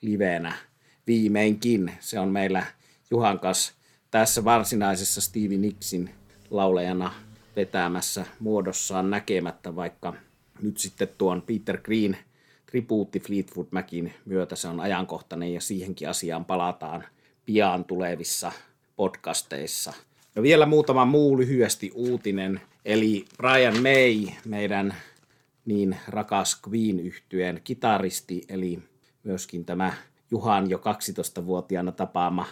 livenä 0.01 0.53
viimeinkin. 1.07 1.91
Se 1.99 2.19
on 2.19 2.29
meillä 2.29 2.63
Juhan 3.11 3.39
kanssa 3.39 3.73
tässä 4.11 4.43
varsinaisessa 4.43 5.21
Stevie 5.21 5.57
Nicksin 5.57 6.09
laulajana 6.49 7.13
vetämässä 7.55 8.25
muodossaan 8.39 9.09
näkemättä, 9.09 9.75
vaikka 9.75 10.13
nyt 10.61 10.77
sitten 10.77 11.07
tuon 11.17 11.41
Peter 11.41 11.81
Green 11.81 12.17
tribuutti 12.71 13.19
Fleetwood 13.19 13.67
Macin 13.71 14.13
myötä 14.25 14.55
se 14.55 14.67
on 14.67 14.79
ajankohtainen 14.79 15.53
ja 15.53 15.61
siihenkin 15.61 16.09
asiaan 16.09 16.45
palataan 16.45 17.05
pian 17.45 17.85
tulevissa 17.85 18.51
podcasteissa. 18.95 19.93
No 20.35 20.43
vielä 20.43 20.65
muutama 20.65 21.05
muu 21.05 21.37
lyhyesti 21.37 21.91
uutinen, 21.95 22.61
eli 22.85 23.25
Brian 23.37 23.81
May, 23.81 24.33
meidän 24.45 24.95
niin 25.65 25.97
rakas 26.07 26.61
queen 26.67 26.99
yhtyeen 26.99 27.61
kitaristi, 27.63 28.45
eli 28.49 28.79
myöskin 29.23 29.65
tämä 29.65 29.93
Juhan 30.31 30.69
jo 30.69 30.77
12-vuotiaana 30.77 31.91
tapaama 31.91 32.45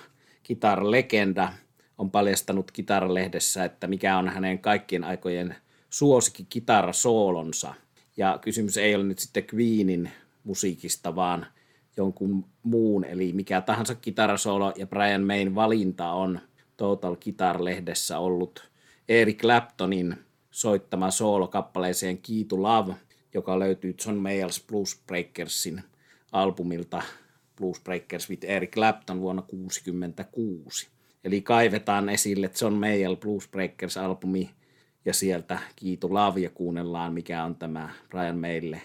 kitarlegenda 0.44 1.54
on 1.98 2.12
paljastanut 2.12 2.72
kitaralehdessä, 2.72 3.66
että 3.66 3.88
mikä 3.88 4.18
on 4.18 4.30
hänen 4.30 4.60
kaikkien 4.60 5.04
aikojen 5.04 5.56
suosikki 5.90 6.46
kitarasoolonsa. 6.50 7.74
Ja 8.18 8.40
kysymys 8.42 8.78
ei 8.78 8.96
ole 8.96 9.04
nyt 9.04 9.20
sitten 9.20 9.44
Queenin 9.54 10.12
musiikista, 10.44 11.16
vaan 11.16 11.46
jonkun 11.98 12.46
muun, 12.64 13.06
eli 13.06 13.34
mikä 13.34 13.62
tahansa 13.62 13.96
kitarasoolo 13.96 14.74
ja 14.76 14.88
Brian 14.88 15.24
Mayn 15.24 15.56
valinta 15.56 16.12
on 16.12 16.40
Total 16.78 17.16
Guitar-lehdessä 17.16 18.20
ollut 18.20 18.70
Eric 19.10 19.42
Claptonin 19.42 20.16
soittama 20.52 21.12
soolokappaleeseen 21.12 22.20
to 22.48 22.62
Love, 22.62 22.96
joka 23.34 23.60
löytyy 23.60 23.96
John 24.06 24.18
Mayall's 24.18 24.64
Blues 24.68 25.02
Breakersin 25.08 25.84
albumilta 26.32 27.04
Blues 27.58 27.80
Breakers 27.80 28.30
with 28.30 28.46
Eric 28.50 28.72
Clapton 28.72 29.22
vuonna 29.22 29.42
1966. 29.42 30.88
Eli 31.24 31.42
kaivetaan 31.42 32.10
esille 32.10 32.52
John 32.62 32.74
Mayall 32.74 33.16
Blues 33.16 33.50
Breakers-albumi 33.50 34.50
ja 35.06 35.14
sieltä 35.14 35.60
Kiitu 35.76 36.10
ja 36.42 36.50
kuunnellaan, 36.50 37.14
mikä 37.14 37.44
on 37.44 37.56
tämä 37.56 37.90
Brian 38.10 38.38
Maylle 38.38 38.82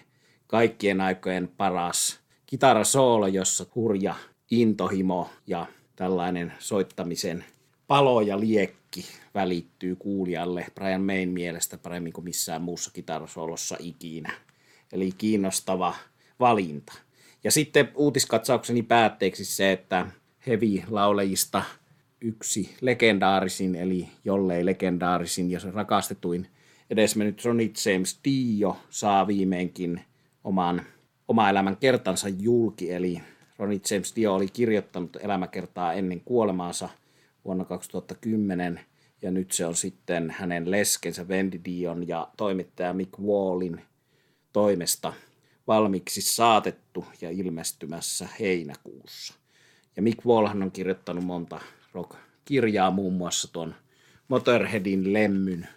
kaikkien 0.47 1.01
aikojen 1.01 1.49
paras 1.57 2.21
kitarasoolo, 2.47 3.27
jossa 3.27 3.67
hurja 3.75 4.15
intohimo 4.51 5.31
ja 5.47 5.67
tällainen 5.97 6.53
soittamisen 6.59 7.45
palo 7.87 8.21
ja 8.21 8.41
liekki 8.41 9.05
välittyy 9.35 9.97
kuulijalle 9.97 10.67
Brian 10.75 11.03
Mayn 11.03 11.29
mielestä 11.29 11.79
paremmin 11.79 12.13
kuin 12.13 12.25
missään 12.25 12.63
muussa 12.63 12.91
kitarasoolossa 12.91 13.77
ikinä. 13.79 14.33
Eli 14.93 15.13
kiinnostava 15.19 15.95
valinta. 16.41 16.93
Ja 17.45 17.51
sitten 17.51 17.93
uutiskatsaukseni 17.95 18.83
päätteeksi 18.83 19.45
se, 19.45 19.73
että 19.73 20.07
heavy-laulajista 20.47 21.63
yksi 22.21 22.75
legendaarisin, 22.81 23.75
eli 23.75 24.09
jollei 24.25 24.67
legendaarisin 24.67 25.51
ja 25.51 25.61
se 25.61 25.71
rakastetuin 25.71 26.47
edesmennyt 26.91 27.45
Ronnie 27.45 27.71
James 27.87 28.21
Dio 28.25 28.77
saa 28.91 29.27
viimeinkin 29.27 30.01
oman 30.45 30.83
oma 31.29 31.51
elämän 31.51 31.77
kertansa 31.77 32.29
julki, 32.29 32.93
eli 32.93 33.23
Ronnie 33.59 33.81
James 33.91 34.17
Dio 34.17 34.35
oli 34.35 34.49
kirjoittanut 34.49 35.17
elämäkertaa 35.21 35.93
ennen 35.93 36.21
kuolemaansa 36.25 36.89
vuonna 37.45 37.65
2010, 37.65 38.81
ja 39.23 39.31
nyt 39.31 39.53
se 39.53 39.67
on 39.67 39.75
sitten 39.75 40.31
hänen 40.39 40.71
leskensä 40.71 41.25
Wendy 41.25 41.61
Dion 41.65 42.09
ja 42.09 42.29
toimittaja 42.37 42.93
Mick 42.93 43.19
Wallin 43.19 43.81
toimesta 44.53 45.13
valmiiksi 45.67 46.23
saatettu 46.23 47.05
ja 47.21 47.31
ilmestymässä 47.31 48.29
heinäkuussa. 48.41 49.35
Ja 49.97 50.03
Mick 50.03 50.27
Wallhan 50.27 50.63
on 50.63 50.71
kirjoittanut 50.71 51.25
monta 51.25 51.61
rock-kirjaa, 51.93 52.91
muun 52.91 53.13
muassa 53.13 53.53
tuon 53.53 53.75
Motorheadin 54.29 55.13
lemmyn 55.13 55.69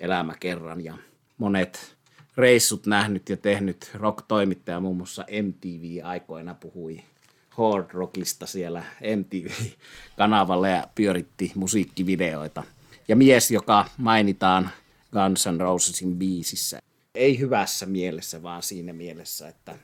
elämäkerran 0.00 0.84
ja 0.84 0.98
monet 1.38 1.96
reissut 2.36 2.86
nähnyt 2.86 3.28
ja 3.28 3.36
tehnyt 3.36 3.90
rock-toimittaja, 3.94 4.80
muun 4.80 4.96
muassa 4.96 5.24
MTV-aikoina 5.42 6.54
puhui 6.54 7.02
hard 7.50 7.90
rockista 7.92 8.46
siellä 8.46 8.84
MTV-kanavalla 9.16 10.68
ja 10.68 10.88
pyöritti 10.94 11.52
musiikkivideoita. 11.54 12.62
Ja 13.08 13.16
mies, 13.16 13.50
joka 13.50 13.86
mainitaan 13.96 14.70
Guns 15.12 15.46
N' 15.46 15.60
Rosesin 15.60 16.16
biisissä. 16.16 16.78
Ei 17.14 17.38
hyvässä 17.38 17.86
mielessä, 17.86 18.42
vaan 18.42 18.62
siinä 18.62 18.92
mielessä, 18.92 19.48
että 19.48 19.78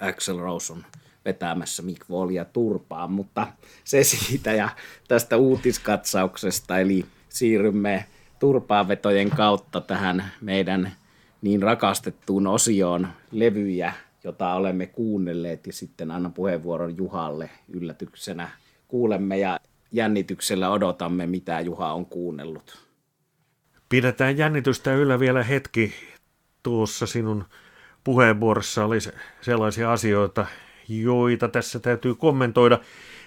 Axel 0.00 0.38
Rose 0.38 0.72
on 0.72 0.84
vetämässä 1.24 1.82
Mick 1.82 2.10
Wallia 2.10 2.44
turpaan, 2.44 3.12
mutta 3.12 3.46
se 3.84 4.04
siitä 4.04 4.52
ja 4.52 4.68
tästä 5.08 5.36
uutiskatsauksesta, 5.36 6.78
eli 6.78 7.06
siirrymme 7.28 8.06
turpaanvetojen 8.38 9.30
kautta 9.30 9.80
tähän 9.80 10.24
meidän 10.40 10.92
niin 11.42 11.62
rakastettuun 11.62 12.46
osioon 12.46 13.08
levyjä, 13.30 13.92
jota 14.24 14.54
olemme 14.54 14.86
kuunnelleet 14.86 15.66
ja 15.66 15.72
sitten 15.72 16.10
annan 16.10 16.32
puheenvuoron 16.32 16.96
Juhalle 16.96 17.50
yllätyksenä. 17.68 18.48
Kuulemme 18.88 19.38
ja 19.38 19.60
jännityksellä 19.92 20.70
odotamme, 20.70 21.26
mitä 21.26 21.60
Juha 21.60 21.92
on 21.92 22.06
kuunnellut. 22.06 22.86
Pidetään 23.88 24.38
jännitystä 24.38 24.94
yllä 24.94 25.20
vielä 25.20 25.42
hetki. 25.42 25.92
Tuossa 26.62 27.06
sinun 27.06 27.44
puheenvuorossa 28.04 28.84
oli 28.84 28.98
sellaisia 29.40 29.92
asioita, 29.92 30.46
joita 31.00 31.48
tässä 31.48 31.80
täytyy 31.80 32.14
kommentoida. 32.14 32.78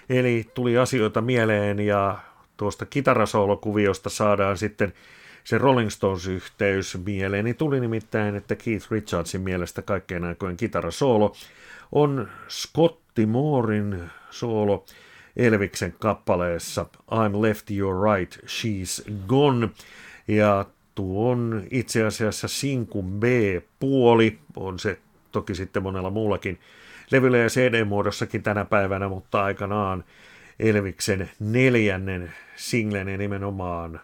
Eli 0.08 0.46
tuli 0.54 0.78
asioita 0.78 1.20
mieleen 1.20 1.80
ja 1.80 2.18
tuosta 2.56 2.86
kitarasoolokuviosta 2.86 4.10
saadaan 4.10 4.58
sitten 4.58 4.92
se 5.44 5.58
Rolling 5.58 5.90
Stones-yhteys 5.90 6.98
mieleen. 7.04 7.44
Niin 7.44 7.56
tuli 7.56 7.80
nimittäin, 7.80 8.36
että 8.36 8.56
Keith 8.56 8.90
Richardsin 8.90 9.40
mielestä 9.40 9.82
kaikkein 9.82 10.24
aikojen 10.24 10.56
kitarasoolo 10.56 11.34
on 11.92 12.28
Scotti 12.48 13.26
Moorin 13.26 14.10
soolo 14.30 14.84
Elviksen 15.36 15.94
kappaleessa 15.98 16.86
I'm 17.10 17.42
left 17.42 17.70
your 17.70 18.14
right, 18.14 18.38
she's 18.44 19.12
gone. 19.26 19.68
Ja 20.28 20.64
tuo 20.94 21.30
on 21.30 21.62
itse 21.70 22.04
asiassa 22.04 22.48
sinkun 22.48 23.20
B-puoli, 23.20 24.38
on 24.56 24.78
se 24.78 24.98
toki 25.32 25.54
sitten 25.54 25.82
monella 25.82 26.10
muullakin 26.10 26.58
levyllä 27.10 27.38
ja 27.38 27.48
CD-muodossakin 27.48 28.42
tänä 28.42 28.64
päivänä, 28.64 29.08
mutta 29.08 29.44
aikanaan 29.44 30.04
Elviksen 30.60 31.30
neljännen 31.40 32.32
singlen 32.56 33.18
nimenomaan 33.18 34.00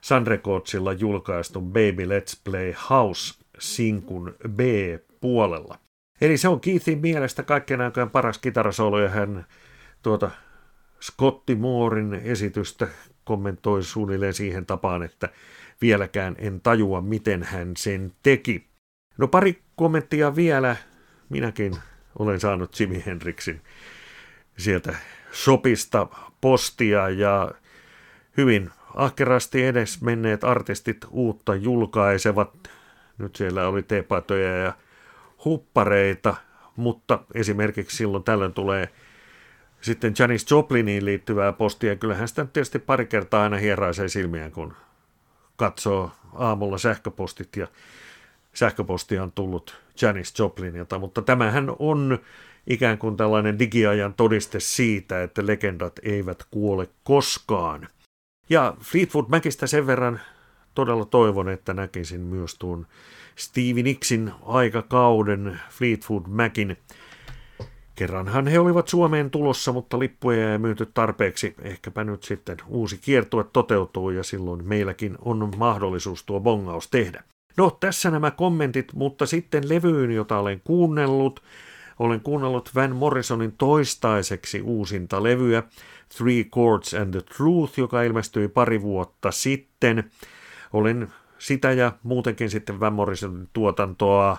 Sun 0.00 0.26
Recordsilla 0.26 0.92
julkaistun 0.92 1.66
Baby 1.66 2.04
Let's 2.04 2.40
Play 2.44 2.74
House 2.90 3.34
sinkun 3.58 4.34
B-puolella. 4.48 5.78
Eli 6.20 6.36
se 6.36 6.48
on 6.48 6.60
Keithin 6.60 6.98
mielestä 6.98 7.42
kaikkein 7.42 7.80
aikojen 7.80 8.10
paras 8.10 8.38
kitarasoolo 8.38 9.00
ja 9.00 9.08
hän 9.08 9.46
tuota 10.02 10.30
Scotti 11.02 11.54
Moorin 11.54 12.14
esitystä 12.14 12.88
kommentoi 13.24 13.82
suunnilleen 13.82 14.34
siihen 14.34 14.66
tapaan, 14.66 15.02
että 15.02 15.28
vieläkään 15.80 16.36
en 16.38 16.60
tajua, 16.60 17.00
miten 17.00 17.42
hän 17.42 17.72
sen 17.76 18.12
teki. 18.22 18.66
No 19.18 19.28
pari 19.28 19.62
kommenttia 19.76 20.36
vielä. 20.36 20.76
Minäkin 21.28 21.76
olen 22.18 22.40
saanut 22.40 22.80
Jimi 22.80 23.02
Hendrixin 23.06 23.60
sieltä 24.58 24.94
sopista 25.32 26.06
postia 26.40 27.08
ja 27.08 27.50
hyvin 28.36 28.70
ahkerasti 28.94 29.64
edes 29.64 30.00
menneet 30.00 30.44
artistit 30.44 31.06
uutta 31.10 31.54
julkaisevat. 31.54 32.70
Nyt 33.18 33.36
siellä 33.36 33.68
oli 33.68 33.82
teepatoja 33.82 34.56
ja 34.56 34.72
huppareita, 35.44 36.34
mutta 36.76 37.18
esimerkiksi 37.34 37.96
silloin 37.96 38.24
tällöin 38.24 38.52
tulee 38.52 38.88
sitten 39.80 40.14
Janis 40.18 40.50
Jopliniin 40.50 41.04
liittyvää 41.04 41.52
postia. 41.52 41.96
Kyllähän 41.96 42.28
sitä 42.28 42.44
tietysti 42.44 42.78
pari 42.78 43.06
kertaa 43.06 43.42
aina 43.42 43.56
hieraisee 43.56 44.08
silmiään, 44.08 44.52
kun 44.52 44.74
katsoo 45.56 46.10
aamulla 46.34 46.78
sähköpostit 46.78 47.56
ja 47.56 47.66
sähköpostia 48.54 49.22
on 49.22 49.32
tullut 49.32 49.76
Janis 50.02 50.38
Joplinilta, 50.38 50.98
mutta 50.98 51.22
tämähän 51.22 51.72
on 51.78 52.18
ikään 52.66 52.98
kuin 52.98 53.16
tällainen 53.16 53.58
digiajan 53.58 54.14
todiste 54.14 54.60
siitä, 54.60 55.22
että 55.22 55.46
legendat 55.46 55.92
eivät 56.02 56.46
kuole 56.50 56.88
koskaan. 57.04 57.88
Ja 58.48 58.76
Fleetwood 58.80 59.26
Macistä 59.28 59.66
sen 59.66 59.86
verran 59.86 60.20
todella 60.74 61.04
toivon, 61.04 61.48
että 61.48 61.74
näkisin 61.74 62.20
myös 62.20 62.54
tuon 62.54 62.86
Stevie 63.36 63.82
Nicksin 63.82 64.32
aikakauden 64.46 65.60
Fleetwood 65.70 66.22
Macin. 66.28 66.76
Kerranhan 67.94 68.46
he 68.46 68.58
olivat 68.58 68.88
Suomeen 68.88 69.30
tulossa, 69.30 69.72
mutta 69.72 69.98
lippuja 69.98 70.52
ei 70.52 70.58
myyty 70.58 70.86
tarpeeksi. 70.86 71.54
Ehkäpä 71.62 72.04
nyt 72.04 72.22
sitten 72.22 72.56
uusi 72.68 72.98
kiertue 72.98 73.44
toteutuu 73.52 74.10
ja 74.10 74.22
silloin 74.22 74.68
meilläkin 74.68 75.18
on 75.24 75.52
mahdollisuus 75.56 76.24
tuo 76.24 76.40
bongaus 76.40 76.88
tehdä. 76.88 77.24
No, 77.56 77.70
tässä 77.70 78.10
nämä 78.10 78.30
kommentit, 78.30 78.92
mutta 78.92 79.26
sitten 79.26 79.68
levyyn, 79.68 80.10
jota 80.10 80.38
olen 80.38 80.60
kuunnellut. 80.64 81.42
Olen 81.98 82.20
kuunnellut 82.20 82.70
Van 82.74 82.96
Morrisonin 82.96 83.52
toistaiseksi 83.52 84.62
uusinta 84.62 85.22
levyä, 85.22 85.62
Three 86.16 86.44
Chords 86.44 86.94
and 86.94 87.10
the 87.10 87.22
Truth, 87.36 87.78
joka 87.78 88.02
ilmestyi 88.02 88.48
pari 88.48 88.82
vuotta 88.82 89.30
sitten. 89.30 90.10
Olen 90.72 91.12
sitä 91.38 91.72
ja 91.72 91.92
muutenkin 92.02 92.50
sitten 92.50 92.80
Van 92.80 92.92
Morrisonin 92.92 93.48
tuotantoa, 93.52 94.36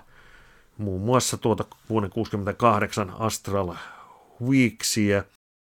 muun 0.78 1.02
muassa 1.02 1.38
tuota 1.38 1.66
vuoden 1.90 2.10
68 2.10 3.14
Astral 3.20 3.74
Weeksia. 4.42 5.24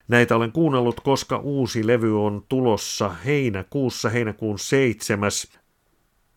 Näitä 0.07 0.35
olen 0.35 0.51
kuunnellut, 0.51 0.99
koska 0.99 1.37
uusi 1.37 1.87
levy 1.87 2.25
on 2.25 2.45
tulossa 2.49 3.09
heinäkuussa, 3.09 4.09
heinäkuun 4.09 4.59
7. 4.59 5.31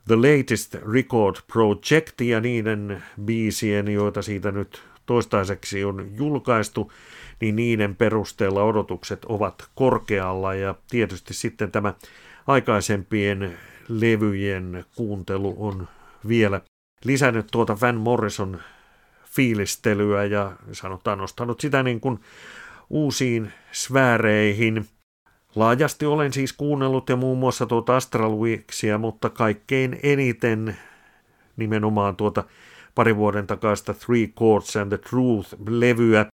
The 0.06 0.16
Latest 0.16 0.74
Record 0.92 1.36
Project 1.52 2.20
ja 2.20 2.40
niiden 2.40 3.02
biisien, 3.24 3.88
joita 3.88 4.22
siitä 4.22 4.52
nyt 4.52 4.82
toistaiseksi 5.06 5.84
on 5.84 6.10
julkaistu, 6.16 6.92
niin 7.40 7.56
niiden 7.56 7.96
perusteella 7.96 8.64
odotukset 8.64 9.24
ovat 9.24 9.68
korkealla. 9.74 10.54
Ja 10.54 10.74
tietysti 10.90 11.34
sitten 11.34 11.72
tämä 11.72 11.94
aikaisempien 12.46 13.58
levyjen 13.88 14.84
kuuntelu 14.96 15.56
on 15.58 15.88
vielä 16.28 16.60
lisännyt 17.04 17.46
tuota 17.52 17.76
Van 17.80 17.96
Morrison 17.96 18.60
fiilistelyä 19.24 20.24
ja 20.24 20.52
sanotaan 20.72 21.18
nostanut 21.18 21.60
sitä 21.60 21.82
niin 21.82 22.00
kuin 22.00 22.20
uusiin 22.90 23.52
sfääreihin– 23.72 24.84
Laajasti 25.58 26.06
olen 26.06 26.32
siis 26.32 26.52
kuunnellut 26.52 27.08
ja 27.08 27.16
muun 27.16 27.38
muassa 27.38 27.66
tuota 27.66 27.96
Astral 27.96 28.36
Weeksia, 28.36 28.98
mutta 28.98 29.30
kaikkein 29.30 30.00
eniten 30.02 30.76
nimenomaan 31.56 32.16
tuota 32.16 32.44
pari 32.94 33.16
vuoden 33.16 33.46
takaista 33.46 33.94
Three 33.94 34.26
Chords 34.26 34.76
and 34.76 34.88
the 34.88 34.98
Truth-levyä. 34.98 36.26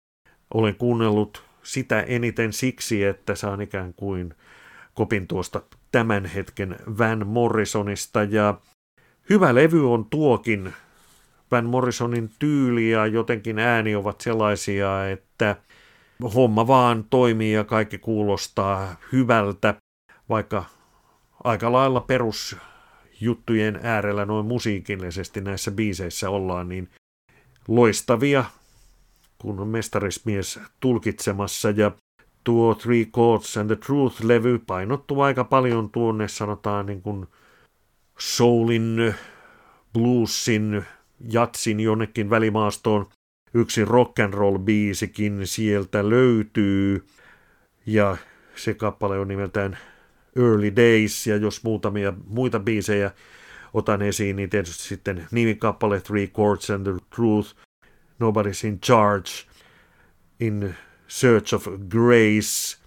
Olen 0.53 0.75
kuunnellut 0.75 1.43
sitä 1.63 2.01
eniten 2.01 2.53
siksi, 2.53 3.03
että 3.03 3.35
saan 3.35 3.61
ikään 3.61 3.93
kuin 3.93 4.33
kopin 4.93 5.27
tuosta 5.27 5.61
tämän 5.91 6.25
hetken 6.25 6.75
Van 6.97 7.27
Morrisonista 7.27 8.23
ja 8.23 8.59
hyvä 9.29 9.55
levy 9.55 9.93
on 9.93 10.05
tuokin. 10.05 10.73
Van 11.51 11.65
Morrisonin 11.65 12.29
tyyli 12.39 12.89
ja 12.89 13.05
jotenkin 13.05 13.59
ääni 13.59 13.95
ovat 13.95 14.21
sellaisia, 14.21 15.09
että 15.09 15.55
homma 16.35 16.67
vaan 16.67 17.05
toimii 17.09 17.53
ja 17.53 17.63
kaikki 17.63 17.97
kuulostaa 17.97 18.95
hyvältä, 19.11 19.75
vaikka 20.29 20.65
aika 21.43 21.71
lailla 21.71 22.01
perusjuttujen 22.01 23.79
äärellä 23.83 24.25
noin 24.25 24.45
musiikillisesti 24.45 25.41
näissä 25.41 25.71
biiseissä 25.71 26.29
ollaan, 26.29 26.69
niin 26.69 26.89
loistavia, 27.67 28.45
kun 29.37 29.59
on 29.59 29.67
mestarismies 29.67 30.59
tulkitsemassa 30.79 31.69
ja 31.69 31.91
tuo 32.43 32.75
Three 32.75 33.05
Chords 33.05 33.57
and 33.57 33.67
the 33.67 33.75
Truth-levy 33.75 34.59
painottuu 34.67 35.21
aika 35.21 35.43
paljon 35.43 35.89
tuonne 35.89 36.27
sanotaan 36.27 36.85
niin 36.85 37.01
kuin 37.01 37.27
soulin, 38.19 39.15
bluesin, 39.93 40.85
jatsin 41.29 41.79
jonnekin 41.79 42.29
välimaastoon 42.29 43.05
yksi 43.53 43.85
rock 43.85 44.19
and 44.19 44.33
roll 44.33 44.57
biisikin 44.57 45.47
sieltä 45.47 46.09
löytyy. 46.09 47.05
Ja 47.85 48.17
se 48.55 48.73
kappale 48.73 49.19
on 49.19 49.27
nimeltään 49.27 49.77
Early 50.35 50.75
Days 50.75 51.27
ja 51.27 51.35
jos 51.35 51.63
muutamia 51.63 52.13
muita 52.27 52.59
biisejä 52.59 53.11
otan 53.73 54.01
esiin, 54.01 54.35
niin 54.35 54.49
tietysti 54.49 54.83
sitten 54.83 55.27
nimikappale 55.31 56.01
Three 56.01 56.27
Chords 56.27 56.69
and 56.69 56.83
the 56.83 57.05
Truth, 57.15 57.55
Nobody's 58.19 58.67
in 58.67 58.79
Charge, 58.79 59.29
In 60.39 60.75
Search 61.07 61.53
of 61.53 61.67
Grace, 61.89 62.77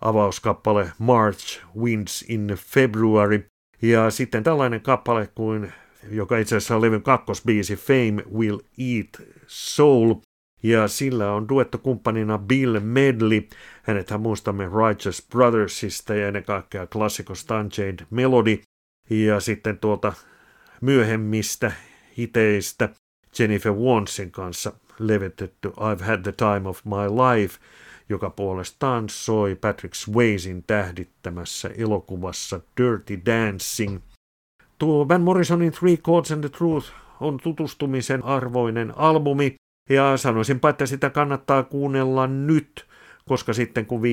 avauskappale 0.00 0.92
March 0.98 1.60
Winds 1.76 2.24
in 2.28 2.46
February. 2.56 3.46
Ja 3.82 4.10
sitten 4.10 4.42
tällainen 4.42 4.80
kappale 4.80 5.28
kuin 5.34 5.72
joka 6.10 6.38
itse 6.38 6.56
asiassa 6.56 6.76
on 6.76 6.82
levyn 6.82 7.02
kakkosbiisi 7.02 7.76
Fame 7.76 8.24
Will 8.34 8.58
Eat 8.78 9.28
Soul, 9.46 10.14
ja 10.62 10.88
sillä 10.88 11.32
on 11.32 11.48
duettokumppanina 11.48 12.38
Bill 12.38 12.80
Medley. 12.80 13.42
Hänethän 13.82 14.20
muistamme 14.20 14.64
Righteous 14.64 15.26
Brothersista 15.30 16.14
ja 16.14 16.28
ennen 16.28 16.44
kaikkea 16.44 16.86
klassikosta 16.86 17.60
Unchained 17.60 18.06
Melody. 18.10 18.58
Ja 19.10 19.40
sitten 19.40 19.78
tuota 19.78 20.12
myöhemmistä 20.80 21.72
hiteistä 22.18 22.88
Jennifer 23.38 23.72
Wansin 23.72 24.30
kanssa 24.30 24.72
levitetty 24.98 25.68
I've 25.68 26.04
Had 26.04 26.22
the 26.22 26.32
Time 26.32 26.68
of 26.68 26.84
My 26.84 27.08
Life, 27.08 27.58
joka 28.08 28.30
puolestaan 28.30 29.08
soi 29.08 29.54
Patrick 29.54 29.94
Swayzin 29.94 30.64
tähdittämässä 30.66 31.70
elokuvassa 31.76 32.60
Dirty 32.80 33.20
Dancing. 33.26 34.00
Tuo 34.78 35.08
Van 35.08 35.20
Morrisonin 35.20 35.72
Three 35.72 35.96
Chords 35.96 36.32
and 36.32 36.40
the 36.40 36.48
Truth 36.48 36.92
on 37.20 37.38
tutustumisen 37.42 38.24
arvoinen 38.24 38.98
albumi, 38.98 39.54
ja 39.90 40.16
sanoisinpa, 40.16 40.68
että 40.68 40.86
sitä 40.86 41.10
kannattaa 41.10 41.62
kuunnella 41.62 42.26
nyt, 42.26 42.86
koska 43.28 43.52
sitten 43.52 43.86
kun 43.86 44.00
5.7. 44.02 44.06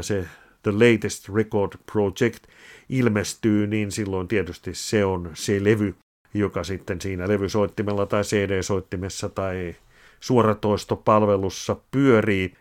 se 0.00 0.26
The 0.62 0.72
Latest 0.72 1.28
Record 1.34 1.72
Project 1.92 2.44
ilmestyy, 2.88 3.66
niin 3.66 3.92
silloin 3.92 4.28
tietysti 4.28 4.74
se 4.74 5.04
on 5.04 5.30
se 5.34 5.64
levy, 5.64 5.94
joka 6.34 6.64
sitten 6.64 7.00
siinä 7.00 7.28
levysoittimella 7.28 8.06
tai 8.06 8.22
CD-soittimessa 8.22 9.28
tai 9.28 9.76
suoratoistopalvelussa 10.20 11.76
pyörii. 11.90 12.54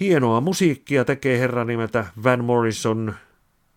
Hienoa 0.00 0.40
musiikkia 0.40 1.04
tekee 1.04 1.38
herra 1.38 1.64
nimeltä 1.64 2.06
Van 2.24 2.44
Morrison. 2.44 3.14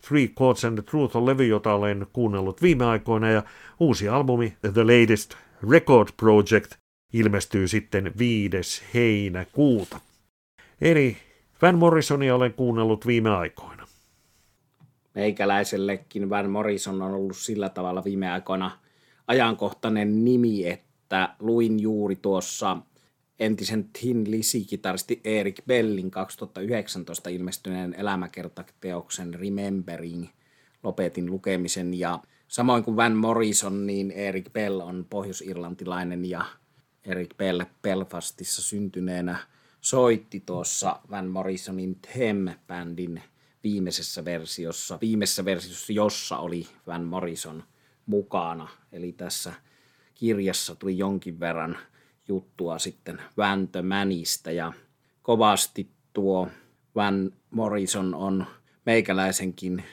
Three 0.08 0.28
Chords 0.28 0.65
and 0.65 0.78
the 0.78 0.91
Truth 0.91 1.15
on 1.15 1.26
levy, 1.26 1.48
jota 1.48 1.74
olen 1.74 2.08
kuunnellut 2.13 2.62
viime 2.62 2.86
aikoina, 2.86 3.30
ja 3.30 3.43
uusi 3.80 4.10
albumi 4.10 4.54
The 4.74 4.84
Latest 4.84 5.34
Record 5.72 6.08
Project 6.17 6.72
ilmestyy 7.13 7.67
sitten 7.67 8.12
5. 8.17 8.84
heinäkuuta. 8.93 10.00
Eli 10.82 11.17
Van 11.62 11.78
Morrisonia 11.78 12.36
olen 12.36 12.54
kuunnellut 12.54 13.08
viime 13.08 13.30
aikoina. 13.30 13.88
Meikäläisellekin 15.15 16.30
Van 16.30 16.50
Morrison 16.50 17.02
on 17.02 17.13
ollut 17.13 17.38
sillä 17.38 17.70
tavalla 17.70 18.04
viime 18.04 18.32
aikoina 18.32 18.72
ajankohtainen 19.28 20.26
nimi, 20.26 20.67
että 20.67 21.36
luin 21.39 21.80
juuri 21.80 22.15
tuossa 22.15 22.78
entisen 23.39 23.89
Tin 24.02 24.32
Lisi-kitaristi 24.32 25.21
Erik 25.23 25.62
Bellin 25.67 26.12
2019 26.12 27.30
ilmestyneen 27.30 27.93
elämäkertateoksen 27.93 29.34
Remembering. 29.34 30.28
Lopetin 30.84 31.26
lukemisen 31.26 31.93
ja 31.93 32.19
samoin 32.47 32.84
kuin 32.84 32.97
Van 32.97 33.15
Morrison, 33.15 33.88
niin 33.88 34.12
Erik 34.12 34.54
Bell 34.54 34.80
on 34.80 35.06
pohjois-irlantilainen 35.10 36.26
ja 36.26 36.45
Erik 37.06 37.38
Bell 37.38 37.62
Belfastissa 37.82 38.62
syntyneenä 38.62 39.38
soitti 39.82 40.43
tuossa 40.45 41.00
Van 41.10 41.28
Morrisonin 41.28 41.95
Them-bändin 41.95 43.21
viimeisessä 43.63 44.26
versiossa, 44.26 44.97
viimeisessä 45.02 45.45
versiossa, 45.45 45.93
jossa 45.93 46.38
oli 46.38 46.67
Van 46.88 47.04
Morrison 47.04 47.63
mukana. 48.06 48.69
Eli 48.91 49.12
tässä 49.12 49.54
kirjassa 50.15 50.76
tuli 50.76 50.97
jonkin 50.97 51.39
verran 51.39 51.78
juttua 52.28 52.80
sitten 52.80 53.22
Väntömänistä 53.38 54.52
ja 54.52 54.74
kovasti 55.22 55.92
tuo 56.13 56.48
Van 56.96 57.32
Morrison 57.52 58.16
on 58.16 58.46
meikäläisenkin 58.86 59.84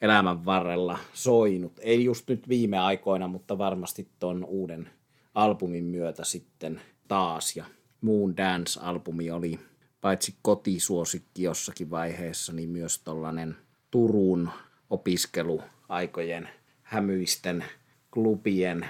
elämän 0.00 0.44
varrella 0.44 0.98
soinut. 1.12 1.72
Ei 1.80 2.04
just 2.04 2.28
nyt 2.28 2.48
viime 2.48 2.78
aikoina, 2.78 3.28
mutta 3.28 3.58
varmasti 3.58 4.08
tuon 4.18 4.44
uuden 4.44 4.90
albumin 5.34 5.84
myötä 5.84 6.24
sitten 6.24 6.80
taas. 7.08 7.56
Ja 7.56 7.64
Moon 8.00 8.36
Dance-albumi 8.36 9.30
oli 9.30 9.60
paitsi 10.00 10.34
kotisuosikki 10.42 11.42
jossakin 11.42 11.90
vaiheessa, 11.90 12.52
niin 12.52 12.68
myös 12.68 12.98
tuollainen 12.98 13.56
Turun 13.90 14.50
opiskeluaikojen 14.90 16.48
hämyisten 16.82 17.64
klubien 18.10 18.86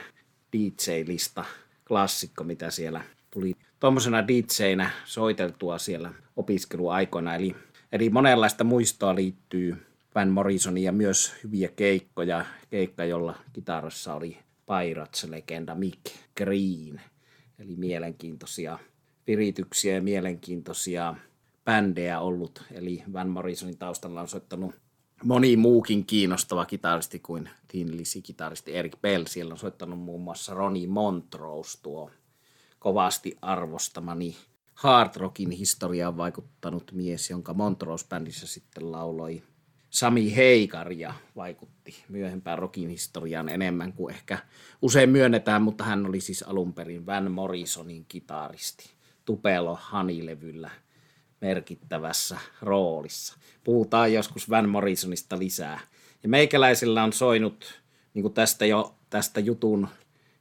DJ-lista 0.53 1.45
klassikko, 1.89 2.45
mitä 2.45 2.71
siellä 2.71 3.01
tuli 3.31 3.55
tuommoisena 3.81 4.29
DJnä 4.29 4.91
soiteltua 5.05 5.79
siellä 5.79 6.13
opiskeluaikoina. 6.37 7.35
Eli, 7.35 7.57
eli 7.93 8.11
monenlaista 8.11 8.65
muistoa 8.65 9.15
liittyy 9.15 9.87
Van 10.15 10.29
Morrisonin 10.29 10.85
ja 10.85 10.93
myös 10.93 11.35
hyviä 11.45 11.69
keikkoja. 11.69 12.47
Keikka, 12.71 13.05
jolla 13.05 13.35
kitarassa 13.53 14.15
oli 14.15 14.39
Pirates-legenda 14.67 15.75
Mick 15.75 16.01
Green. 16.37 17.01
Eli 17.59 17.77
mielenkiintoisia 17.77 18.79
virityksiä 19.27 19.95
ja 19.95 20.03
mielenkiintoisia 20.03 21.15
bändejä 21.65 22.21
ollut. 22.21 22.63
Eli 22.73 23.03
Van 23.13 23.29
Morrisonin 23.29 23.79
taustalla 23.79 24.21
on 24.21 24.29
soittanut 24.29 24.75
moni 25.25 25.57
muukin 25.57 26.07
kiinnostava 26.07 26.67
kitaristi 26.67 27.19
kuin 27.19 27.49
Tin 27.69 27.97
Lisi-kitaristi 27.97 28.77
Erik 28.77 29.01
Bell. 29.03 29.25
Siellä 29.27 29.53
on 29.53 29.59
soittanut 29.59 29.99
muun 29.99 30.21
muassa 30.21 30.55
Ronnie 30.55 30.87
Montrose, 30.87 31.79
tuo 31.83 32.11
kovasti 32.79 33.39
arvostamani 33.43 34.37
hard 34.75 35.11
rockin 35.17 35.51
historiaan 35.51 36.17
vaikuttanut 36.17 36.93
mies, 36.93 37.31
jonka 37.31 37.55
Montrose-bändissä 37.55 38.47
sitten 38.47 38.93
lauloi 38.93 39.43
Sami 39.91 40.37
Heikar 40.37 40.93
ja 40.93 41.15
vaikutti 41.37 41.95
myöhempään 42.09 42.59
rockin 42.59 42.89
historiaan 42.89 43.49
enemmän 43.49 43.93
kuin 43.93 44.15
ehkä 44.15 44.39
usein 44.83 45.11
myönnetään, 45.11 45.63
mutta 45.63 45.85
hän 45.85 46.07
oli 46.07 46.21
siis 46.21 46.43
alun 46.43 46.73
perin 46.73 47.07
Van 47.07 47.31
Morrisonin 47.33 48.05
kitaristi 48.09 48.91
Tupelo 49.25 49.79
Hanilevyllä 49.81 50.71
merkittävässä 51.45 52.39
roolissa. 52.63 53.37
Puhutaan 53.65 54.13
joskus 54.13 54.51
Van 54.51 54.69
Morrisonista 54.69 55.39
lisää. 55.39 55.81
Ja 56.23 56.29
meikäläisillä 56.29 57.05
on 57.05 57.13
soinut 57.13 57.81
niin 58.15 58.33
tästä 58.33 58.67
jo 58.67 58.95
tästä 59.11 59.41
jutun 59.41 59.89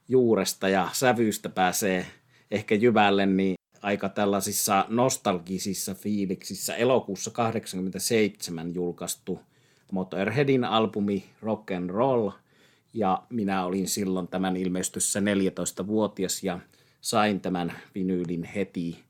juuresta 0.08 0.68
ja 0.68 0.88
sävyystä 0.92 1.48
pääsee 1.48 2.06
ehkä 2.50 2.74
jyvälle, 2.74 3.26
niin 3.26 3.54
aika 3.82 4.08
tällaisissa 4.08 4.86
nostalgisissa 4.88 5.94
fiiliksissä 5.94 6.74
elokuussa 6.74 7.30
87 7.30 8.74
julkaistu 8.74 9.40
Motorheadin 9.92 10.64
albumi 10.64 11.24
Rock 11.42 11.70
and 11.70 11.90
Roll, 11.90 12.30
ja 12.94 13.22
minä 13.30 13.64
olin 13.64 13.88
silloin 13.88 14.28
tämän 14.28 14.56
ilmestyssä 14.56 15.20
14-vuotias 15.20 16.42
ja 16.42 16.58
sain 17.00 17.40
tämän 17.40 17.72
vinyylin 17.94 18.44
heti 18.44 19.04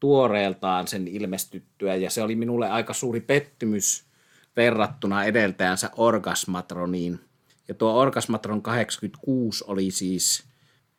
tuoreeltaan 0.00 0.86
sen 0.86 1.08
ilmestyttyä, 1.08 1.94
ja 1.94 2.10
se 2.10 2.22
oli 2.22 2.36
minulle 2.36 2.70
aika 2.70 2.92
suuri 2.92 3.20
pettymys 3.20 4.04
verrattuna 4.56 5.24
edeltäjänsä 5.24 5.90
Orgasmatroniin. 5.96 7.20
Ja 7.68 7.74
tuo 7.74 7.94
Orgasmatron 7.94 8.62
86 8.62 9.64
oli 9.66 9.90
siis 9.90 10.44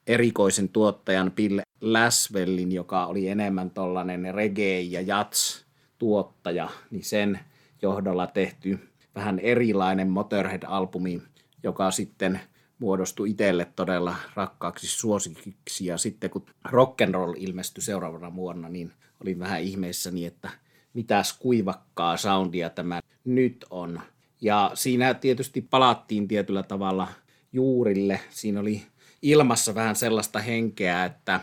erikoisen 0.08 0.70
tuottajan 0.70 1.32
Bill 1.32 1.60
Laswellin, 1.82 2.72
joka 2.72 3.06
oli 3.06 3.28
enemmän 3.28 3.70
tollainen 3.70 4.34
reggae- 4.36 4.82
ja 4.82 5.02
jats-tuottaja, 5.02 6.70
niin 6.92 7.04
sen 7.04 7.40
johdolla 7.82 8.28
tehty 8.28 8.80
vähän 9.16 9.40
erilainen 9.40 10.10
Motorhead-albumi, 10.10 11.22
joka 11.64 11.92
sitten 11.92 12.40
muodostui 12.80 13.30
itselle 13.30 13.68
todella 13.76 14.16
rakkaaksi 14.36 14.88
suosikiksi. 14.88 15.86
Ja 15.86 15.98
sitten 15.98 16.30
kun 16.30 16.46
rock'n'roll 16.68 17.34
ilmestyi 17.38 17.84
seuraavana 17.84 18.36
vuonna, 18.36 18.70
niin 18.70 18.92
olin 19.24 19.40
vähän 19.40 19.62
ihmeissäni, 19.62 20.26
että 20.26 20.50
mitäs 20.94 21.34
kuivakkaa 21.34 22.18
soundia 22.18 22.70
tämä 22.70 23.02
nyt 23.26 23.66
on. 23.70 24.02
Ja 24.42 24.72
siinä 24.74 25.14
tietysti 25.14 25.62
palattiin 25.62 26.28
tietyllä 26.28 26.64
tavalla 26.64 27.08
juurille. 27.54 28.20
Siinä 28.30 28.60
oli 28.60 28.84
ilmassa 29.22 29.76
vähän 29.76 29.96
sellaista 29.96 30.40
henkeä, 30.40 31.06
että 31.06 31.40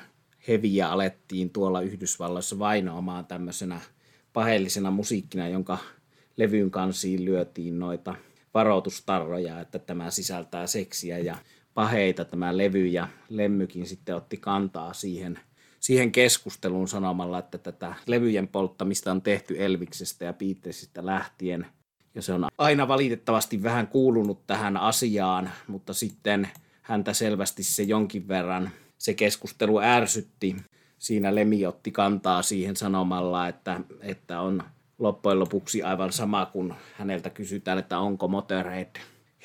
heviä 0.48 0.88
alettiin 0.88 1.50
tuolla 1.50 1.80
Yhdysvalloissa 1.80 2.58
vainoamaan 2.58 3.26
tämmöisenä 3.26 3.80
paheellisena 4.32 4.90
musiikkina, 4.90 5.48
jonka 5.48 5.78
levyyn 6.36 6.70
kansiin 6.70 7.24
lyötiin 7.24 7.78
noita 7.78 8.14
varoitustarroja, 8.56 9.60
että 9.60 9.78
tämä 9.78 10.10
sisältää 10.10 10.66
seksiä 10.66 11.18
ja 11.18 11.36
paheita 11.74 12.24
tämä 12.24 12.56
levy 12.56 12.86
ja 12.86 13.08
Lemmykin 13.28 13.86
sitten 13.86 14.16
otti 14.16 14.36
kantaa 14.36 14.92
siihen, 14.92 15.38
siihen 15.80 16.12
keskusteluun 16.12 16.88
sanomalla, 16.88 17.38
että 17.38 17.58
tätä 17.58 17.94
levyjen 18.06 18.48
polttamista 18.48 19.10
on 19.10 19.22
tehty 19.22 19.64
Elviksestä 19.64 20.24
ja 20.24 20.32
Beatlesista 20.32 21.06
lähtien 21.06 21.66
ja 22.14 22.22
se 22.22 22.32
on 22.32 22.46
aina 22.58 22.88
valitettavasti 22.88 23.62
vähän 23.62 23.88
kuulunut 23.88 24.46
tähän 24.46 24.76
asiaan, 24.76 25.50
mutta 25.66 25.94
sitten 25.94 26.48
häntä 26.82 27.12
selvästi 27.12 27.62
se 27.62 27.82
jonkin 27.82 28.28
verran 28.28 28.70
se 28.98 29.14
keskustelu 29.14 29.80
ärsytti. 29.80 30.56
Siinä 30.98 31.34
Lemi 31.34 31.66
otti 31.66 31.90
kantaa 31.90 32.42
siihen 32.42 32.76
sanomalla, 32.76 33.48
että, 33.48 33.80
että 34.00 34.40
on 34.40 34.62
loppujen 34.98 35.38
lopuksi 35.38 35.82
aivan 35.82 36.12
sama, 36.12 36.46
kun 36.46 36.74
häneltä 36.92 37.30
kysytään, 37.30 37.78
että 37.78 37.98
onko 37.98 38.28
Motorhead 38.28 38.96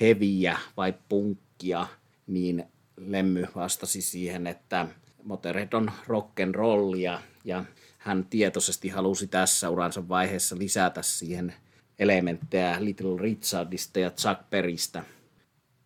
heviä 0.02 0.58
vai 0.78 0.94
punkkia, 1.10 1.88
niin 2.28 2.64
Lemmy 2.98 3.48
vastasi 3.56 4.02
siihen, 4.02 4.48
että 4.48 4.88
Motorhead 5.24 5.74
on 5.74 5.92
rock'n'rollia 6.08 7.20
ja 7.46 7.64
hän 7.98 8.26
tietoisesti 8.30 8.90
halusi 8.90 9.28
tässä 9.28 9.70
uransa 9.70 10.10
vaiheessa 10.10 10.58
lisätä 10.58 11.02
siihen 11.02 11.54
elementtejä 12.00 12.78
Little 12.80 13.22
Richardista 13.22 14.00
ja 14.00 14.12
Chuck 14.12 14.50
Berrystä. 14.50 15.04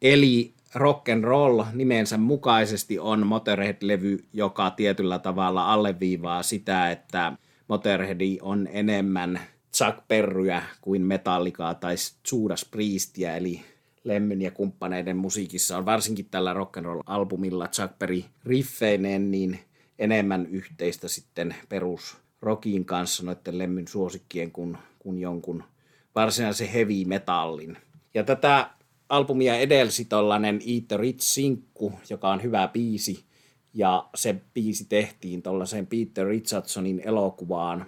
Eli 0.01 0.53
rock 0.75 1.09
and 1.09 1.23
roll 1.23 1.63
nimensä 1.73 2.17
mukaisesti 2.17 2.99
on 2.99 3.27
Motorhead-levy, 3.27 4.25
joka 4.33 4.71
tietyllä 4.71 5.19
tavalla 5.19 5.73
alleviivaa 5.73 6.43
sitä, 6.43 6.91
että 6.91 7.33
Motorhead 7.67 8.21
on 8.41 8.67
enemmän 8.71 9.39
Chuck 9.75 10.07
Perryä 10.07 10.63
kuin 10.81 11.01
Metallicaa 11.01 11.75
tai 11.75 11.95
Judas 12.31 12.65
Priestia, 12.65 13.35
eli 13.35 13.61
Lemmyn 14.03 14.41
ja 14.41 14.51
kumppaneiden 14.51 15.17
musiikissa 15.17 15.77
on 15.77 15.85
varsinkin 15.85 16.27
tällä 16.31 16.53
rock 16.53 16.77
and 16.77 16.85
roll 16.85 17.01
albumilla 17.05 17.67
Chuck 17.67 17.99
Berry 17.99 18.23
riffeineen 18.45 19.31
niin 19.31 19.59
enemmän 19.99 20.45
yhteistä 20.45 21.07
sitten 21.07 21.55
perus 21.69 22.17
rockin 22.41 22.85
kanssa 22.85 23.23
noiden 23.23 23.57
Lemmyn 23.57 23.87
suosikkien 23.87 24.51
kuin, 24.51 24.77
kuin 24.99 25.19
jonkun 25.19 25.63
varsinaisen 26.15 26.69
heavy 26.69 27.05
metallin. 27.05 27.77
Ja 28.13 28.23
tätä 28.23 28.69
albumia 29.09 29.55
edelsi 29.55 30.05
tollanen 30.05 30.59
Eat 30.67 30.87
the 30.87 30.97
Rich-sinkku, 30.97 31.93
joka 32.09 32.29
on 32.29 32.43
hyvä 32.43 32.67
biisi, 32.67 33.23
ja 33.73 34.09
se 34.15 34.35
biisi 34.53 34.85
tehtiin 34.85 35.41
tuollaiseen 35.41 35.87
Peter 35.87 36.27
Richardsonin 36.27 37.01
elokuvaan, 37.05 37.85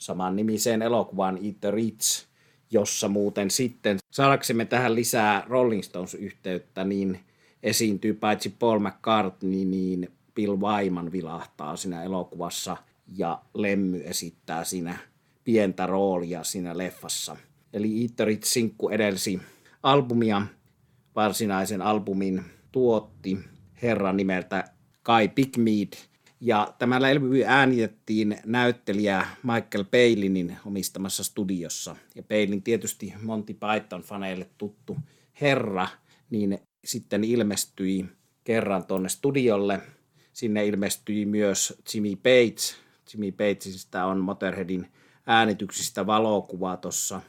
saman 0.00 0.36
nimiseen 0.36 0.82
elokuvaan 0.82 1.38
Eat 1.44 1.60
the 1.60 1.70
Rich, 1.70 2.26
jossa 2.70 3.08
muuten 3.08 3.50
sitten 3.50 3.98
saadaksemme 4.10 4.64
tähän 4.64 4.94
lisää 4.94 5.44
Rolling 5.48 5.82
Stones-yhteyttä, 5.82 6.84
niin 6.84 7.20
esiintyy 7.62 8.14
paitsi 8.14 8.48
Paul 8.58 8.78
McCartney, 8.78 9.64
niin 9.64 10.08
Bill 10.34 10.56
Wyman 10.60 11.12
vilahtaa 11.12 11.76
siinä 11.76 12.02
elokuvassa 12.02 12.76
ja 13.16 13.42
Lemmy 13.54 14.02
esittää 14.04 14.64
siinä 14.64 14.98
pientä 15.44 15.86
roolia 15.86 16.44
siinä 16.44 16.78
leffassa. 16.78 17.36
Eli 17.72 18.02
Eat 18.02 18.16
the 18.16 18.24
Rich 18.24 18.46
sinkku 18.46 18.88
edelsi 18.88 19.40
albumia, 19.82 20.42
varsinaisen 21.16 21.82
albumin 21.82 22.44
tuotti 22.72 23.38
herran 23.82 24.16
nimeltä 24.16 24.64
Kai 25.02 25.28
Pigmead. 25.28 26.09
Ja 26.40 26.74
tämä 26.78 27.02
levy 27.02 27.44
äänitettiin 27.46 28.38
näyttelijä 28.46 29.26
Michael 29.42 29.84
Palinin 29.84 30.56
omistamassa 30.66 31.24
studiossa. 31.24 31.96
Ja 32.14 32.22
Palin 32.22 32.62
tietysti 32.62 33.14
Monty 33.22 33.52
Python-faneille 33.52 34.46
tuttu 34.58 34.96
herra, 35.40 35.88
niin 36.30 36.58
sitten 36.84 37.24
ilmestyi 37.24 38.06
kerran 38.44 38.86
tuonne 38.86 39.08
studiolle. 39.08 39.80
Sinne 40.32 40.66
ilmestyi 40.66 41.26
myös 41.26 41.82
Jimmy 41.94 42.16
Page. 42.16 42.80
Jimmy 43.12 43.32
Pageista 43.32 44.04
on 44.04 44.20
Motorheadin 44.20 44.86
äänityksistä 45.26 46.06
valokuva 46.06 46.76
tuossa 46.76 47.20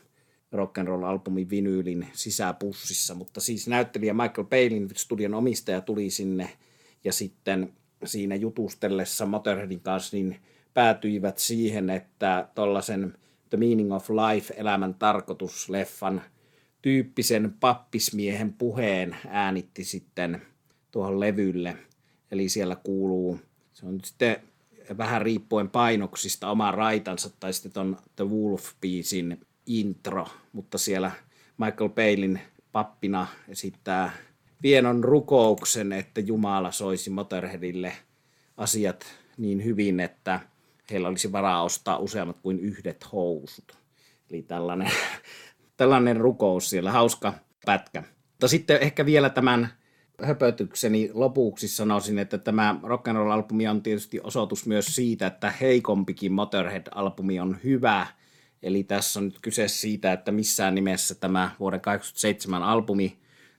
rock'n'roll-albumin 0.56 1.50
vinyylin 1.50 2.08
sisäpussissa, 2.14 3.16
mutta 3.16 3.42
siis 3.42 3.68
näyttelijä 3.68 4.14
Michael 4.14 4.48
Palin, 4.48 4.90
studion 4.96 5.34
omistaja, 5.34 5.82
tuli 5.82 6.10
sinne 6.10 6.58
ja 7.04 7.14
sitten 7.14 7.74
siinä 8.06 8.36
jutustellessa 8.36 9.26
Motorheadin 9.26 9.82
kanssa 9.82 10.18
niin 10.18 10.40
päätyivät 10.74 11.38
siihen, 11.38 11.90
että 11.90 12.48
tuollaisen 12.56 13.18
The 13.50 13.58
Meaning 13.58 13.94
of 13.94 14.10
Life, 14.10 14.54
elämän 14.58 14.94
tarkoitus, 14.94 15.70
leffan 15.70 16.22
tyyppisen 16.82 17.54
pappismiehen 17.60 18.54
puheen 18.54 19.18
äänitti 19.28 19.84
sitten 19.84 20.42
tuohon 20.92 21.20
levylle. 21.20 21.78
Eli 22.32 22.50
siellä 22.50 22.76
kuuluu, 22.76 23.40
se 23.74 23.86
on 23.86 24.00
sitten 24.04 24.38
vähän 24.98 25.22
riippuen 25.22 25.70
painoksista 25.70 26.50
oma 26.50 26.72
raitansa 26.72 27.30
tai 27.40 27.54
sitten 27.54 27.72
ton 27.72 27.98
The 28.16 28.24
Wolf-biisin 28.24 29.38
intro, 29.66 30.28
mutta 30.54 30.78
siellä 30.78 31.12
Michael 31.58 31.90
Palin 31.90 32.40
pappina 32.72 33.28
esittää 33.50 34.12
vienon 34.64 35.04
rukouksen, 35.04 35.92
että 35.92 36.22
Jumala 36.22 36.72
soisi 36.72 37.10
Motorheadille 37.10 37.94
asiat 38.58 39.06
niin 39.38 39.64
hyvin, 39.64 40.00
että 40.00 40.40
heillä 40.92 41.08
olisi 41.08 41.32
varaa 41.32 41.64
ostaa 41.64 41.98
useammat 41.98 42.40
kuin 42.40 42.60
yhdet 42.60 43.12
housut. 43.12 43.78
Eli 44.30 44.42
tällainen, 44.42 44.92
tällainen 45.78 46.18
rukous 46.18 46.70
siellä, 46.70 46.92
hauska 46.92 47.34
pätkä. 47.66 48.04
Mutta 48.30 48.48
sitten 48.48 48.82
ehkä 48.82 49.06
vielä 49.06 49.30
tämän 49.30 49.70
höpötykseni 50.24 51.10
lopuksi 51.14 51.68
sanoisin, 51.68 52.20
että 52.20 52.38
tämä 52.38 52.76
rock'n'roll-albumi 52.84 53.70
on 53.70 53.82
tietysti 53.82 54.20
osoitus 54.24 54.66
myös 54.66 54.86
siitä, 54.86 55.28
että 55.28 55.54
heikompikin 55.62 56.32
Motorhead-albumi 56.32 57.40
on 57.40 57.58
hyvä. 57.64 58.08
Eli 58.64 58.84
tässä 58.84 59.20
on 59.20 59.26
nyt 59.26 59.40
kyse 59.42 59.68
siitä, 59.68 60.14
että 60.14 60.32
missään 60.32 60.76
nimessä 60.76 61.16
tämä 61.16 61.52
vuoden 61.60 61.82
1987 61.82 62.64
albumi, 62.64 63.18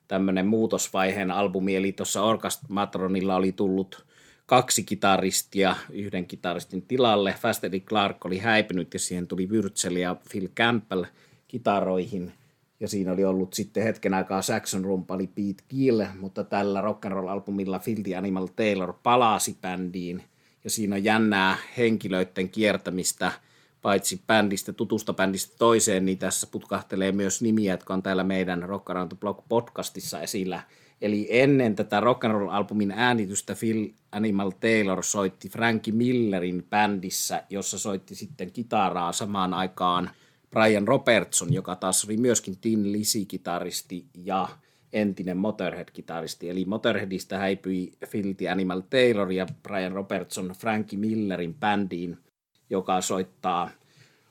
tämmöinen 0.09 0.47
muutosvaiheen 0.47 1.31
albumi, 1.31 1.77
eli 1.77 1.93
tuossa 1.93 2.23
Orkast-Matronilla 2.23 3.37
oli 3.37 3.53
tullut 3.53 4.07
kaksi 4.47 4.85
kitaristia 4.85 5.77
yhden 5.91 6.27
kitaristin 6.27 6.83
tilalle. 6.83 7.35
Fast 7.41 7.65
Eddie 7.65 7.81
Clark 7.81 8.25
oli 8.25 8.39
häipynyt 8.39 8.95
ja 8.95 9.01
siihen 9.01 9.27
tuli 9.27 9.49
Wurzel 9.51 9.97
ja 9.97 10.17
Phil 10.31 10.49
Campbell 10.49 11.05
kitaroihin– 11.49 12.33
ja 12.83 12.89
siinä 12.89 13.13
oli 13.13 13.25
ollut 13.25 13.55
sitten 13.55 13.83
hetken 13.83 14.15
aikaa 14.15 14.43
Saxon 14.43 14.85
rumpali 14.85 15.27
Pete 15.27 15.65
Gill, 15.71 16.03
mutta 16.21 16.45
tällä 16.45 16.81
rock'n'roll-albumilla 16.81 17.79
Filthy 17.79 18.15
Animal 18.15 18.47
Taylor 18.47 18.95
palasi 19.03 19.57
bändiin. 19.61 20.23
Ja 20.65 20.71
siinä 20.71 20.97
on 20.97 21.05
jännää 21.05 21.57
henkilöiden 21.77 22.49
kiertämistä, 22.49 23.33
paitsi 23.83 24.23
bändistä, 24.27 24.73
tutusta 24.73 25.13
bändistä 25.13 25.55
toiseen, 25.59 26.05
niin 26.05 26.19
tässä 26.19 26.47
putkahtelee 26.47 27.13
myös 27.13 27.43
nimiä, 27.43 27.73
jotka 27.73 27.95
on 27.95 28.03
täällä 28.03 28.25
meidän 28.25 28.63
Rock 28.63 28.91
Around 28.91 29.09
the 29.09 29.17
Block 29.21 29.41
podcastissa 29.49 30.21
esillä. 30.21 30.63
Eli 31.01 31.27
ennen 31.31 31.77
tätä 31.77 32.01
rock'n'roll-albumin 32.01 32.93
äänitystä 32.97 33.57
Phil 33.61 33.89
Animal 34.13 34.51
Taylor 34.51 35.03
soitti 35.03 35.49
Frankie 35.49 35.95
Millerin 35.95 36.67
bändissä, 36.71 37.43
jossa 37.51 37.79
soitti 37.79 38.15
sitten 38.15 38.53
kitaraa 38.53 39.13
samaan 39.13 39.55
aikaan– 39.55 40.11
Brian 40.53 40.89
Robertson, 40.89 41.53
joka 41.53 41.77
taas 41.77 42.05
oli 42.05 42.17
myöskin 42.17 42.59
Tin 42.61 42.93
Lisi-kitaristi 42.93 44.07
ja 44.15 44.49
entinen 44.93 45.37
Motorhead-kitaristi. 45.37 46.51
Eli 46.51 46.65
Motorheadista 46.65 47.39
häipyi 47.39 47.93
Filthy 48.07 48.49
Animal 48.49 48.81
Taylor 48.81 49.33
ja 49.33 49.47
Brian 49.63 49.93
Robertson 49.93 50.53
Frankie 50.59 50.99
Millerin 50.99 51.55
bändiin, 51.55 52.19
joka 52.73 53.01
soittaa 53.01 53.71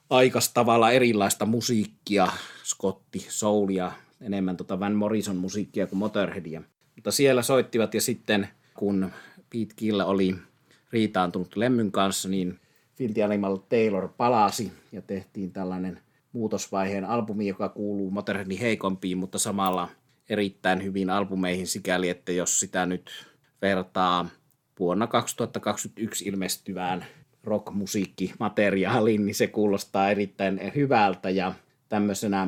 aikas 0.10 0.54
tavalla 0.54 0.92
erilaista 0.92 1.46
musiikkia, 1.46 2.28
Scotti, 2.64 3.26
soulia, 3.30 3.92
enemmän 4.22 4.58
tota 4.58 4.80
Van 4.80 4.96
Morrison 4.96 5.36
musiikkia 5.36 5.88
kuin 5.88 6.00
Motorheadia. 6.00 6.62
Mutta 6.96 7.12
siellä 7.12 7.42
soittivat 7.42 7.94
ja 7.94 8.02
sitten 8.02 8.48
kun 8.74 9.12
Pete 9.36 9.74
Gill 9.78 10.00
oli 10.00 10.36
riitaantunut 10.92 11.56
Lemmyn 11.56 11.92
kanssa, 11.92 12.30
niin 12.30 12.60
Filthy 12.96 13.24
Animal 13.24 13.58
Taylor 13.58 14.10
palasi 14.18 14.72
ja 14.92 15.02
tehtiin 15.02 15.52
tällainen– 15.52 16.00
muutosvaiheen 16.34 17.06
albumi, 17.06 17.48
joka 17.48 17.70
kuuluu 17.70 18.12
Motorheadin 18.12 18.60
heikompiin, 18.60 19.18
mutta 19.18 19.40
samalla 19.40 19.90
erittäin 20.30 20.84
hyvin 20.84 21.10
albumeihin 21.10 21.68
sikäli, 21.68 22.10
että 22.10 22.32
jos 22.32 22.60
sitä 22.60 22.86
nyt 22.86 23.12
vertaa 23.62 24.30
vuonna 24.80 25.08
2021 25.08 26.26
ilmestyvään 26.26 27.06
rockmusiikkimateriaaliin, 27.44 29.26
niin 29.26 29.36
se 29.36 29.48
kuulostaa 29.48 30.12
erittäin 30.12 30.72
hyvältä 30.76 31.30
ja 31.30 31.54
tämmöisenä 31.90 32.48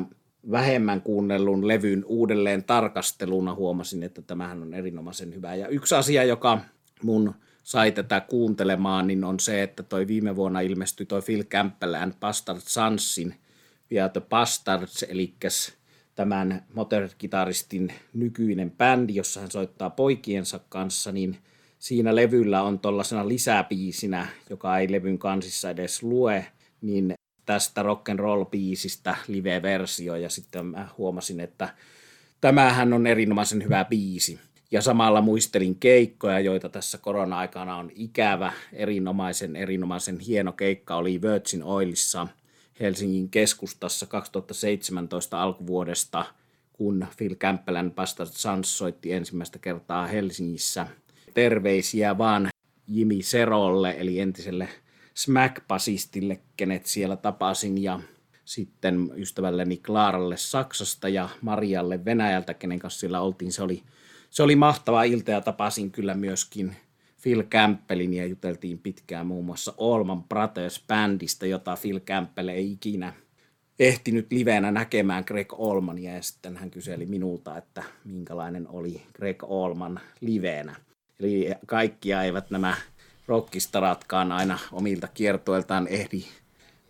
vähemmän 0.50 1.02
kuunnellun 1.02 1.68
levyn 1.68 2.04
uudelleen 2.06 2.64
tarkasteluna 2.64 3.54
huomasin, 3.54 4.02
että 4.02 4.22
tämähän 4.22 4.62
on 4.62 4.74
erinomaisen 4.74 5.34
hyvä. 5.34 5.54
Ja 5.54 5.68
yksi 5.68 5.94
asia, 5.94 6.24
joka 6.24 6.60
mun 7.02 7.34
sai 7.62 7.92
tätä 7.92 8.20
kuuntelemaan, 8.20 9.06
niin 9.06 9.24
on 9.24 9.40
se, 9.40 9.62
että 9.62 9.82
toi 9.82 10.06
viime 10.06 10.36
vuonna 10.36 10.60
ilmestyi 10.60 11.06
toi 11.06 11.22
Phil 11.22 11.44
Campbell 11.44 11.94
Bastard 12.20 12.60
Sansin 12.62 13.34
ja 13.90 14.08
The 14.08 14.20
Bastards, 14.20 15.02
eli 15.02 15.34
tämän 16.14 16.64
Motorhead-kitaristin 16.74 17.92
nykyinen 18.12 18.70
bändi, 18.70 19.14
jossa 19.14 19.40
hän 19.40 19.50
soittaa 19.50 19.90
poikiensa 19.90 20.60
kanssa, 20.68 21.12
niin 21.12 21.36
siinä 21.84 22.16
levyllä 22.16 22.62
on 22.62 22.78
tuollaisena 22.78 23.28
lisäbiisinä, 23.28 24.26
joka 24.50 24.78
ei 24.78 24.92
levyn 24.92 25.18
kansissa 25.18 25.70
edes 25.70 26.02
lue, 26.02 26.46
niin 26.80 27.14
tästä 27.46 27.82
rock 27.82 28.08
and 28.08 28.18
roll 28.18 28.44
biisistä 28.44 29.16
live-versio 29.28 30.16
ja 30.16 30.30
sitten 30.30 30.66
mä 30.66 30.88
huomasin, 30.98 31.40
että 31.40 31.68
tämähän 32.40 32.92
on 32.92 33.06
erinomaisen 33.06 33.64
hyvä 33.64 33.84
biisi. 33.84 34.38
Ja 34.70 34.82
samalla 34.82 35.20
muistelin 35.20 35.74
keikkoja, 35.74 36.40
joita 36.40 36.68
tässä 36.68 36.98
korona-aikana 36.98 37.76
on 37.76 37.90
ikävä. 37.94 38.52
Erinomaisen, 38.72 39.56
erinomaisen 39.56 40.20
hieno 40.20 40.52
keikka 40.52 40.96
oli 40.96 41.22
Virgin 41.22 41.62
Oilissa– 41.62 42.26
Helsingin 42.80 43.30
keskustassa 43.30 44.06
2017 44.06 45.42
alkuvuodesta, 45.42 46.24
kun 46.72 47.06
Phil 47.16 47.34
Campbellän 47.34 47.92
Bastard 47.92 48.30
Sons 48.32 48.78
soitti 48.78 49.12
ensimmäistä 49.12 49.58
kertaa 49.58 50.06
Helsingissä. 50.06 50.86
Terveisiä 51.34 52.18
vaan 52.18 52.48
Jimi 52.86 53.22
Serolle, 53.22 53.94
eli 53.98 54.20
entiselle 54.20 54.68
Smack-basistille, 55.14 56.38
kenet 56.56 56.86
siellä 56.86 57.16
tapasin, 57.16 57.82
ja 57.82 58.00
sitten 58.44 59.10
ystävälleni 59.16 59.76
Klaaralle 59.76 60.36
Saksasta 60.36 61.08
ja 61.08 61.28
Marialle 61.42 62.04
Venäjältä, 62.04 62.54
kenen 62.54 62.78
kanssa 62.78 63.00
siellä 63.00 63.20
oltiin. 63.20 63.52
Se 63.52 63.62
oli, 63.62 63.82
se 64.30 64.42
oli 64.42 64.56
mahtava 64.56 65.02
ilta 65.02 65.30
ja 65.30 65.40
tapasin 65.40 65.90
kyllä 65.90 66.14
myöskin 66.14 66.76
Phil 67.22 67.42
Campbellin 67.42 68.14
ja 68.14 68.26
juteltiin 68.26 68.78
pitkään 68.78 69.26
muun 69.26 69.44
muassa 69.44 69.74
Allman 69.78 70.24
Brothers 70.24 70.84
Bandista, 70.88 71.46
jota 71.46 71.76
Phil 71.82 72.00
Campbell 72.00 72.48
ei 72.48 72.72
ikinä 72.72 73.12
ehtinyt 73.78 74.32
livenä 74.32 74.70
näkemään 74.70 75.24
Greg 75.26 75.52
Allmania 75.58 76.14
ja 76.14 76.22
sitten 76.22 76.56
hän 76.56 76.70
kyseli 76.70 77.06
minulta, 77.06 77.56
että 77.56 77.82
minkälainen 78.04 78.68
oli 78.68 79.02
Greg 79.14 79.44
Allman 79.44 80.00
livenä. 80.20 80.76
Eli 81.24 81.50
kaikkia 81.66 82.22
eivät 82.22 82.50
nämä 82.50 82.76
rockistaratkaan 83.26 84.32
aina 84.32 84.58
omilta 84.72 85.08
kiertoiltaan 85.08 85.88
ehdi 85.88 86.24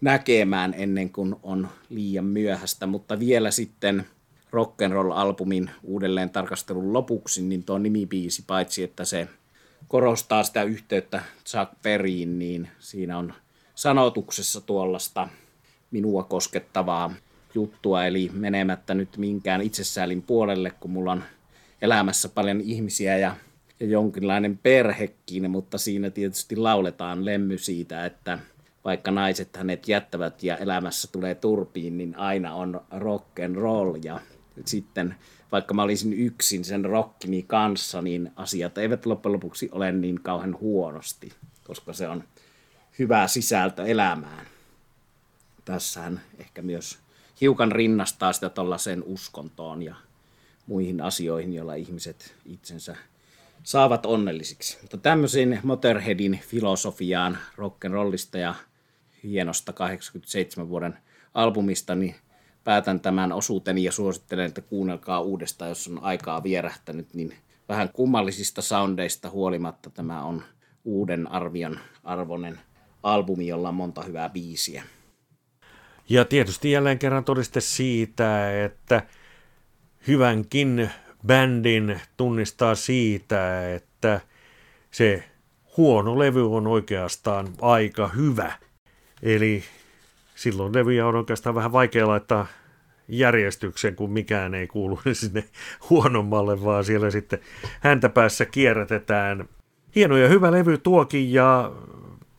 näkemään 0.01 0.75
ennen 0.77 1.11
kuin 1.11 1.37
on 1.43 1.69
liian 1.89 2.25
myöhäistä, 2.25 2.87
mutta 2.87 3.19
vielä 3.19 3.51
sitten 3.51 4.07
rock'n'roll-albumin 4.53 5.71
uudelleen 5.83 6.31
tarkastelun 6.31 6.93
lopuksi, 6.93 7.43
niin 7.43 7.65
tuo 7.65 7.79
nimibiisi, 7.79 8.45
paitsi 8.47 8.83
että 8.83 9.05
se 9.05 9.29
korostaa 9.89 10.45
sitä 10.45 10.63
yhteyttä 10.63 11.23
Chuck 11.47 11.83
Berryin, 11.83 12.39
niin 12.39 12.69
siinä 12.79 13.19
on 13.19 13.35
sanotuksessa 13.75 14.61
tuollaista 14.61 15.29
minua 15.91 16.23
koskettavaa 16.23 17.15
juttua, 17.55 18.07
eli 18.07 18.31
menemättä 18.33 18.95
nyt 18.95 19.17
minkään 19.17 19.63
itsesäälin 19.63 20.23
puolelle, 20.23 20.71
kun 20.71 20.91
mulla 20.91 21.13
on 21.13 21.25
elämässä 21.83 22.29
paljon 22.29 22.61
ihmisiä 22.61 23.19
ja, 23.19 23.37
ja 23.85 23.91
jonkinlainen 23.91 24.59
perhekin, 24.59 25.51
mutta 25.51 25.79
siinä 25.79 26.11
tietysti 26.11 26.57
lauletaan 26.57 27.25
lemmy 27.25 27.59
siitä, 27.59 28.07
että 28.07 28.39
vaikka 28.85 29.11
naiset 29.11 29.57
hänet 29.57 29.89
jättävät 29.89 30.43
ja 30.43 30.57
elämässä 30.57 31.09
tulee 31.13 31.35
turpiin, 31.35 31.99
niin 31.99 32.17
aina 32.17 32.55
on 32.55 32.81
rock 32.91 33.41
and 33.45 33.57
roll 33.57 33.95
ja 34.03 34.21
sitten 34.65 35.15
vaikka 35.53 35.75
mä 35.75 35.83
olisin 35.83 36.13
yksin 36.13 36.65
sen 36.65 36.85
rockini 36.85 37.43
kanssa, 37.43 38.03
niin 38.03 38.33
asiat 38.37 38.79
eivät 38.79 39.07
loppujen 39.07 39.33
lopuksi 39.33 39.69
ole 39.73 39.93
niin 39.93 40.21
kauhean 40.21 40.59
huonosti, 40.61 41.33
koska 41.65 41.93
se 41.93 42.09
on 42.09 42.25
hyvä 42.99 43.27
sisältö 43.27 43.85
elämään. 43.87 44.47
Tässähän 45.65 46.21
ehkä 46.39 46.63
myös 46.63 46.99
hiukan 47.41 47.73
rinnastaa 47.73 48.33
sitä 48.33 48.49
tuollaiseen 48.49 49.03
uskontoon 49.03 49.83
ja 49.83 49.95
muihin 50.67 51.01
asioihin, 51.01 51.53
joilla 51.53 51.75
ihmiset 51.75 52.35
itsensä 52.45 52.97
saavat 53.65 54.07
onnellisiksi. 54.07 54.79
Mutta 54.83 54.97
tämmöisen 54.97 55.61
Motorheadin 55.63 56.41
filosofiaan 56.49 57.39
rock'n'rollista 57.57 58.39
ja 58.39 58.55
hienosta 59.23 59.73
87 59.73 60.69
vuoden 60.69 60.99
albumista, 61.35 61.95
niin 61.95 62.15
päätän 62.65 63.01
tämän 63.01 63.33
osuuteni 63.33 63.85
ja 63.85 63.93
suosittelen, 63.93 64.47
että 64.47 64.61
kuunnelkaa 64.61 65.21
uudestaan, 65.21 65.69
jos 65.69 65.89
on 65.89 66.03
aikaa 66.03 66.43
vierähtänyt, 66.43 67.15
niin 67.15 67.35
vähän 67.69 67.89
kummallisista 67.93 68.63
soundeista 68.63 69.31
huolimatta 69.31 69.91
tämä 69.91 70.25
on 70.25 70.43
uuden 70.85 71.31
arvion 71.31 71.79
arvoinen 72.05 72.61
albumi, 73.03 73.47
jolla 73.47 73.69
on 73.69 73.75
monta 73.75 74.03
hyvää 74.03 74.29
biisiä. 74.29 74.83
Ja 76.09 76.25
tietysti 76.25 76.71
jälleen 76.71 76.99
kerran 76.99 77.25
todiste 77.25 77.61
siitä, 77.61 78.63
että 78.65 79.03
hyvänkin 80.07 80.91
bändin 81.27 82.01
tunnistaa 82.17 82.75
siitä, 82.75 83.75
että 83.75 84.21
se 84.91 85.25
huono 85.77 86.19
levy 86.19 86.57
on 86.57 86.67
oikeastaan 86.67 87.49
aika 87.61 88.09
hyvä. 88.09 88.53
Eli 89.23 89.65
silloin 90.35 90.75
levyjä 90.75 91.07
on 91.07 91.17
oikeastaan 91.17 91.55
vähän 91.55 91.73
vaikea 91.73 92.09
laittaa 92.09 92.47
järjestyksen, 93.09 93.97
kun 93.97 94.11
mikään 94.13 94.55
ei 94.55 94.67
kuulu 94.67 95.01
sinne 95.13 95.45
huonommalle, 95.91 96.65
vaan 96.65 96.85
siellä 96.85 97.11
sitten 97.11 97.39
häntä 97.81 98.09
päässä 98.09 98.45
kierrätetään. 98.47 99.49
Hieno 99.95 100.17
ja 100.17 100.29
hyvä 100.29 100.53
levy 100.53 100.79
tuokin, 100.79 101.33
ja 101.33 101.73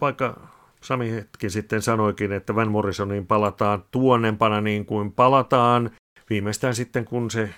vaikka 0.01 0.39
Sami 0.81 1.11
hetki 1.11 1.49
sitten 1.49 1.81
sanoikin, 1.81 2.31
että 2.31 2.55
Van 2.55 2.71
Morrisonin 2.71 3.27
palataan 3.27 3.83
tuonnempana 3.91 4.61
niin 4.61 4.85
kuin 4.85 5.11
palataan, 5.11 5.91
viimeistään 6.29 6.75
sitten 6.75 7.05
kun 7.05 7.31
se 7.31 7.49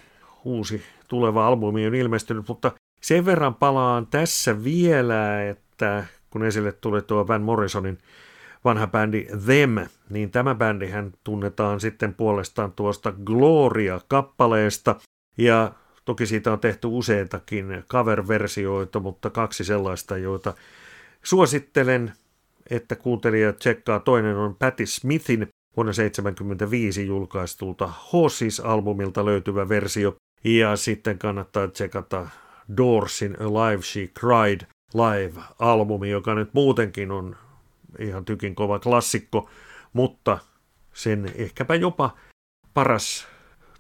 uusi 0.43 0.83
tuleva 1.07 1.47
albumi 1.47 1.87
on 1.87 1.95
ilmestynyt, 1.95 2.47
mutta 2.47 2.71
sen 3.01 3.25
verran 3.25 3.55
palaan 3.55 4.07
tässä 4.07 4.63
vielä, 4.63 5.49
että 5.49 6.05
kun 6.29 6.45
esille 6.45 6.71
tuli 6.71 7.01
tuo 7.01 7.27
Van 7.27 7.41
Morrisonin 7.41 7.97
vanha 8.65 8.87
bändi 8.87 9.27
Them, 9.45 9.87
niin 10.09 10.31
tämä 10.31 10.55
bändihän 10.55 11.11
tunnetaan 11.23 11.79
sitten 11.79 12.13
puolestaan 12.13 12.71
tuosta 12.71 13.13
Gloria-kappaleesta, 13.25 14.95
ja 15.37 15.71
toki 16.05 16.25
siitä 16.25 16.51
on 16.51 16.59
tehty 16.59 16.87
useitakin 16.87 17.83
cover-versioita, 17.89 18.99
mutta 18.99 19.29
kaksi 19.29 19.63
sellaista, 19.63 20.17
joita 20.17 20.53
suosittelen, 21.23 22.13
että 22.69 22.95
kuuntelija 22.95 23.53
tsekkaa. 23.53 23.99
Toinen 23.99 24.37
on 24.37 24.55
Patti 24.55 24.85
Smithin 24.85 25.47
vuonna 25.77 25.93
1975 25.93 27.07
julkaistulta 27.07 27.89
Horses-albumilta 28.13 29.25
löytyvä 29.25 29.69
versio, 29.69 30.15
ja 30.43 30.75
sitten 30.75 31.19
kannattaa 31.19 31.67
tsekata 31.67 32.27
Doorsin 32.77 33.37
Alive 33.41 33.81
She 33.81 34.07
Cried 34.19 34.61
live-albumi, 34.93 36.09
joka 36.09 36.35
nyt 36.35 36.53
muutenkin 36.53 37.11
on 37.11 37.35
ihan 37.99 38.25
tykin 38.25 38.55
kova 38.55 38.79
klassikko, 38.79 39.49
mutta 39.93 40.37
sen 40.93 41.31
ehkäpä 41.35 41.75
jopa 41.75 42.15
paras 42.73 43.27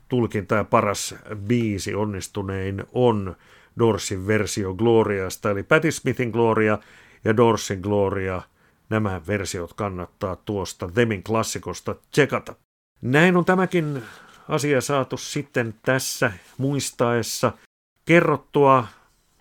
tulkinta 0.07 0.55
ja 0.55 0.63
paras 0.63 1.15
biisi 1.35 1.95
onnistunein 1.95 2.83
on 2.93 3.35
Dorsin 3.79 4.27
versio 4.27 4.73
Gloriasta, 4.73 5.49
eli 5.49 5.63
Patti 5.63 5.91
Smithin 5.91 6.29
Gloria 6.29 6.77
ja 7.25 7.37
Dorsin 7.37 7.79
Gloria. 7.79 8.41
Nämä 8.89 9.21
versiot 9.27 9.73
kannattaa 9.73 10.35
tuosta 10.35 10.89
Demin 10.95 11.23
klassikosta 11.23 11.95
tsekata. 12.11 12.55
Näin 13.01 13.37
on 13.37 13.45
tämäkin 13.45 14.03
asia 14.49 14.81
saatu 14.81 15.17
sitten 15.17 15.75
tässä 15.81 16.31
muistaessa 16.57 17.51
kerrottua, 18.05 18.87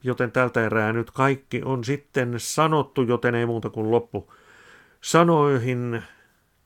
joten 0.03 0.33
tältä 0.33 0.67
erää 0.67 0.93
nyt 0.93 1.11
kaikki 1.11 1.63
on 1.65 1.85
sitten 1.85 2.35
sanottu, 2.37 3.03
joten 3.03 3.35
ei 3.35 3.47
muuta 3.47 3.71
kuin 3.71 3.91
loppu 3.91 4.33
sanoihin 5.01 6.03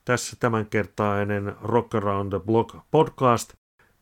tässä 0.05 0.37
tämänkertainen 0.41 1.57
Rock 1.63 1.95
Around 1.95 2.31
the 2.31 2.41
Block 2.47 2.77
podcast. 2.91 3.53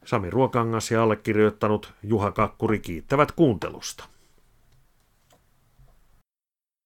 Sami 0.05 0.31
Ruokangas 0.31 0.91
ja 0.91 1.03
allekirjoittanut 1.03 1.93
Juha 2.03 2.33
Kakkuri 2.33 2.79
kiittävät 2.79 3.33
kuuntelusta. 3.33 4.05